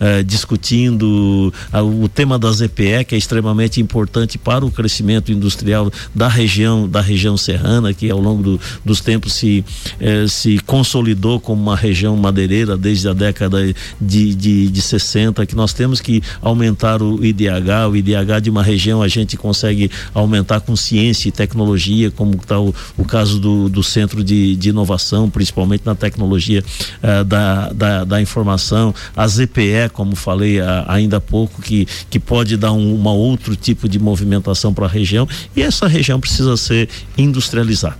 eh, 0.01 0.23
discutindo. 0.23 1.53
Ah, 1.73 1.83
o 1.83 2.09
tema 2.09 2.39
da 2.39 2.51
ZPE, 2.51 3.05
que 3.07 3.15
é 3.15 3.19
extremamente 3.19 3.81
importante 3.81 4.39
para 4.39 4.65
o 4.65 4.71
crescimento 4.71 5.33
industrial 5.33 5.91
da 6.15 6.29
região, 6.29 6.89
da 6.89 7.01
região 7.01 7.37
serrana, 7.37 7.93
que 7.93 8.11
ao 8.11 8.21
longo 8.21 8.43
do, 8.43 8.61
dos 8.85 9.01
tempos 9.01 9.35
se, 9.35 9.65
eh, 10.01 10.27
se 10.29 10.59
consolidou 10.61 11.41
como 11.41 11.61
uma 11.63 11.77
região 11.77 12.17
madeireira 12.17 12.77
desde 12.77 13.09
a 13.09 13.13
década 13.13 13.59
de, 14.01 14.35
de, 14.35 14.69
de 14.69 14.83
60, 14.83 15.45
que 15.47 15.55
nós 15.55 15.73
temos 15.73 16.01
que 16.01 16.23
aumentar 16.41 17.03
o 17.03 17.25
IDH, 17.25 17.89
o 17.91 17.97
IDH 17.97 18.41
de 18.43 18.51
uma 18.51 18.63
região 18.63 19.03
a 19.03 19.09
gente 19.09 19.37
consegue 19.37 19.91
aumentar 20.15 20.61
com 20.61 20.75
ciência 20.77 21.29
e 21.29 21.33
tecnologia, 21.33 22.11
como 22.11 22.35
está 22.35 22.59
o, 22.59 22.75
o 22.97 23.05
caso 23.05 23.39
do, 23.39 23.69
do 23.69 23.83
centro 23.83 24.23
de, 24.23 24.57
de 24.57 24.69
inovação, 24.71 25.29
principalmente 25.29 25.83
na 25.85 25.95
tecnologia 25.95 26.63
uh, 27.03 27.25
da, 27.25 27.73
da, 27.73 28.05
da, 28.05 28.21
informação, 28.21 28.95
a 29.19 29.27
ZPE, 29.27 29.91
como 29.93 30.15
falei 30.15 30.61
uh, 30.61 30.85
ainda 30.87 31.17
há 31.17 31.21
pouco, 31.21 31.61
que, 31.61 31.89
que 32.09 32.21
pode 32.21 32.57
dar 32.57 32.73
um 32.73 32.95
uma 32.95 33.13
outro 33.13 33.57
tipo 33.57 33.89
de 33.89 33.99
movimentação 33.99 34.73
para 34.73 34.87
a 34.87 34.89
região 34.89 35.29
e 35.57 35.63
essa 35.63 35.89
região 35.89 36.21
precisa 36.21 36.57
ser 36.57 36.89
industrializada. 37.17 37.99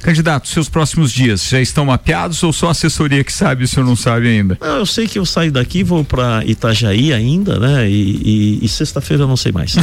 Candidato, 0.00 0.48
seus 0.48 0.68
próximos 0.68 1.12
dias 1.12 1.46
já 1.46 1.60
estão 1.60 1.84
mapeados 1.84 2.42
ou 2.42 2.52
só 2.52 2.68
a 2.68 2.70
assessoria 2.70 3.22
que 3.24 3.32
sabe, 3.32 3.64
o 3.64 3.68
senhor 3.68 3.84
não 3.84 3.96
sabe 3.96 4.28
ainda? 4.28 4.56
Não, 4.60 4.76
eu 4.76 4.86
sei 4.86 5.08
que 5.08 5.18
eu 5.18 5.26
saio 5.26 5.50
daqui, 5.50 5.82
vou 5.82 6.04
para 6.04 6.42
Itajaí 6.46 7.12
ainda, 7.12 7.58
né? 7.58 7.90
E, 7.90 8.58
e, 8.62 8.64
e 8.64 8.68
sexta-feira 8.68 9.24
eu 9.24 9.28
não 9.28 9.36
sei 9.36 9.50
mais. 9.50 9.74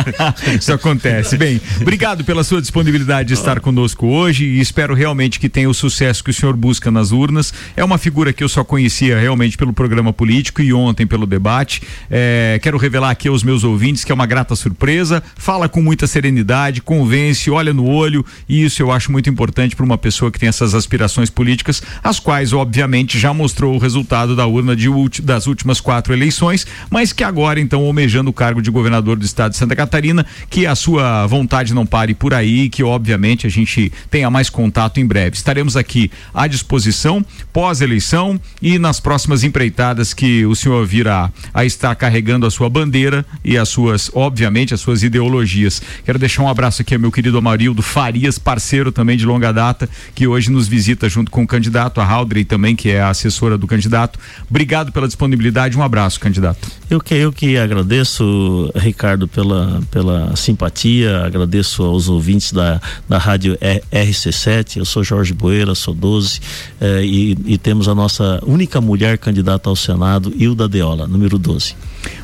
Isso 0.58 0.72
acontece. 0.72 1.36
Bem, 1.36 1.60
obrigado 1.80 2.24
pela 2.24 2.42
sua 2.42 2.62
disponibilidade 2.62 3.28
de 3.28 3.34
estar 3.34 3.60
conosco 3.60 4.06
hoje 4.06 4.44
e 4.44 4.60
espero 4.60 4.94
realmente 4.94 5.38
que 5.38 5.48
tenha 5.48 5.68
o 5.68 5.74
sucesso 5.74 6.24
que 6.24 6.30
o 6.30 6.34
senhor 6.34 6.56
busca 6.56 6.90
nas 6.90 7.12
urnas. 7.12 7.52
É 7.76 7.84
uma 7.84 7.98
figura 7.98 8.32
que 8.32 8.42
eu 8.42 8.48
só 8.48 8.64
conhecia 8.64 9.20
realmente 9.20 9.56
pelo 9.56 9.72
programa 9.72 10.12
político 10.12 10.29
e 10.30 10.72
ontem 10.72 11.06
pelo 11.06 11.26
debate. 11.26 11.82
É, 12.10 12.58
quero 12.62 12.78
revelar 12.78 13.10
aqui 13.10 13.28
aos 13.28 13.42
meus 13.42 13.64
ouvintes 13.64 14.04
que 14.04 14.12
é 14.12 14.14
uma 14.14 14.26
grata 14.26 14.54
surpresa, 14.54 15.22
fala 15.36 15.68
com 15.68 15.82
muita 15.82 16.06
serenidade, 16.06 16.80
convence, 16.80 17.50
olha 17.50 17.72
no 17.72 17.86
olho 17.86 18.24
e 18.48 18.64
isso 18.64 18.82
eu 18.82 18.90
acho 18.90 19.10
muito 19.10 19.28
importante 19.28 19.74
para 19.74 19.84
uma 19.84 19.98
pessoa 19.98 20.30
que 20.30 20.38
tem 20.38 20.48
essas 20.48 20.74
aspirações 20.74 21.30
políticas, 21.30 21.82
as 22.02 22.18
quais, 22.18 22.52
obviamente, 22.52 23.18
já 23.18 23.32
mostrou 23.32 23.74
o 23.74 23.78
resultado 23.78 24.36
da 24.36 24.46
urna 24.46 24.76
de, 24.76 24.88
das 25.22 25.46
últimas 25.46 25.80
quatro 25.80 26.12
eleições, 26.12 26.66
mas 26.90 27.12
que 27.12 27.24
agora, 27.24 27.60
então, 27.60 27.84
almejando 27.84 28.30
o 28.30 28.32
cargo 28.32 28.62
de 28.62 28.70
governador 28.70 29.16
do 29.16 29.24
estado 29.24 29.52
de 29.52 29.58
Santa 29.58 29.74
Catarina, 29.74 30.24
que 30.48 30.66
a 30.66 30.74
sua 30.74 31.26
vontade 31.26 31.74
não 31.74 31.86
pare 31.86 32.14
por 32.14 32.34
aí, 32.34 32.68
que, 32.68 32.82
obviamente, 32.82 33.46
a 33.46 33.50
gente 33.50 33.92
tenha 34.10 34.30
mais 34.30 34.48
contato 34.48 35.00
em 35.00 35.06
breve. 35.06 35.36
Estaremos 35.36 35.76
aqui 35.76 36.10
à 36.34 36.46
disposição 36.46 37.24
pós-eleição 37.52 38.40
e 38.60 38.78
nas 38.78 39.00
próximas 39.00 39.44
empreitadas 39.44 40.14
que 40.20 40.44
o 40.44 40.54
senhor 40.54 40.84
virá 40.84 41.32
a 41.54 41.64
estar 41.64 41.94
carregando 41.94 42.44
a 42.44 42.50
sua 42.50 42.68
bandeira 42.68 43.24
e 43.42 43.56
as 43.56 43.70
suas, 43.70 44.10
obviamente, 44.12 44.74
as 44.74 44.80
suas 44.82 45.02
ideologias. 45.02 45.80
Quero 46.04 46.18
deixar 46.18 46.42
um 46.42 46.48
abraço 46.48 46.82
aqui 46.82 46.92
ao 46.92 47.00
meu 47.00 47.10
querido 47.10 47.38
Amarildo 47.38 47.80
Farias, 47.80 48.38
parceiro 48.38 48.92
também 48.92 49.16
de 49.16 49.24
longa 49.24 49.50
data, 49.50 49.88
que 50.14 50.26
hoje 50.26 50.50
nos 50.50 50.68
visita 50.68 51.08
junto 51.08 51.30
com 51.30 51.42
o 51.42 51.46
candidato, 51.46 52.02
a 52.02 52.04
Haldrey 52.04 52.44
também, 52.44 52.76
que 52.76 52.90
é 52.90 53.00
a 53.00 53.08
assessora 53.08 53.56
do 53.56 53.66
candidato. 53.66 54.18
Obrigado 54.50 54.92
pela 54.92 55.06
disponibilidade, 55.06 55.74
um 55.74 55.82
abraço, 55.82 56.20
candidato. 56.20 56.70
Eu 56.90 57.00
que, 57.00 57.14
eu 57.14 57.32
que 57.32 57.56
agradeço, 57.56 58.70
Ricardo, 58.76 59.26
pela, 59.26 59.80
pela 59.90 60.36
simpatia, 60.36 61.24
agradeço 61.24 61.82
aos 61.82 62.10
ouvintes 62.10 62.52
da, 62.52 62.78
da 63.08 63.16
rádio 63.16 63.56
RC7, 63.90 64.76
eu 64.76 64.84
sou 64.84 65.02
Jorge 65.02 65.32
Boeira, 65.32 65.74
sou 65.74 65.94
12, 65.94 66.40
eh, 66.78 67.04
e, 67.04 67.38
e 67.46 67.56
temos 67.56 67.88
a 67.88 67.94
nossa 67.94 68.38
única 68.44 68.82
mulher 68.82 69.16
candidata 69.16 69.70
ao 69.70 69.76
Senado, 69.76 70.09
Hilda 70.18 70.68
Deola, 70.68 71.06
número 71.06 71.38
12. 71.38 71.76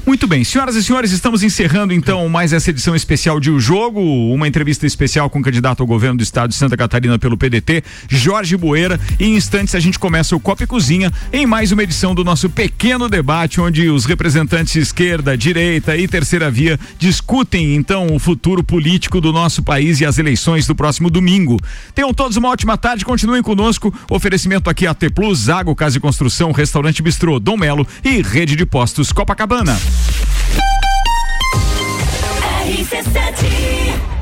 Muito 0.07 0.29
bem, 0.29 0.45
senhoras 0.45 0.77
e 0.77 0.85
senhores, 0.85 1.11
estamos 1.11 1.43
encerrando 1.43 1.93
então 1.93 2.29
mais 2.29 2.53
essa 2.53 2.71
edição 2.71 2.95
especial 2.95 3.41
de 3.41 3.51
O 3.51 3.59
Jogo, 3.59 4.01
uma 4.33 4.47
entrevista 4.47 4.87
especial 4.87 5.29
com 5.29 5.41
o 5.41 5.43
candidato 5.43 5.81
ao 5.81 5.87
governo 5.87 6.19
do 6.19 6.23
estado 6.23 6.51
de 6.51 6.55
Santa 6.55 6.77
Catarina 6.77 7.19
pelo 7.19 7.37
PDT, 7.37 7.83
Jorge 8.09 8.57
Boeira. 8.57 9.01
Em 9.19 9.35
instantes 9.35 9.75
a 9.75 9.81
gente 9.81 9.99
começa 9.99 10.37
o 10.37 10.39
Copa 10.39 10.63
e 10.63 10.67
Cozinha 10.67 11.13
em 11.33 11.45
mais 11.45 11.73
uma 11.73 11.83
edição 11.83 12.15
do 12.15 12.23
nosso 12.23 12.49
pequeno 12.49 13.09
debate, 13.09 13.61
onde 13.61 13.91
os 13.91 14.05
representantes 14.05 14.77
esquerda, 14.77 15.37
direita 15.37 15.97
e 15.97 16.07
terceira 16.07 16.53
via 16.53 16.79
discutem 17.01 17.75
então 17.75 18.07
o 18.15 18.21
futuro 18.21 18.63
político 18.63 19.21
do 19.21 19.33
nosso 19.33 19.61
país 19.61 20.01
e 20.01 20.07
as 20.07 20.19
eleições 20.19 20.69
do 20.69 20.75
próximo 20.77 21.11
domingo. 21.11 21.59
Tenham 21.97 22.15
todos 22.15 22.37
uma 22.37 22.51
ótima 22.51 22.79
tarde, 22.79 23.05
continuem 23.05 23.43
conosco. 23.43 23.93
Oferecimento 24.09 24.71
aqui 24.71 24.87
a 24.87 24.95
T 24.95 25.11
Plus, 25.11 25.41
Zago 25.41 25.75
Casa 25.75 25.99
e 25.99 26.01
Construção, 26.01 26.53
Restaurante 26.53 27.03
Bistrô, 27.03 27.41
Dom 27.41 27.57
Melo 27.57 27.85
e 28.05 28.23
Rede 28.23 28.55
de 28.55 28.65
Postos 28.65 29.11
Copacabana. 29.11 29.77
RC7 32.67 34.16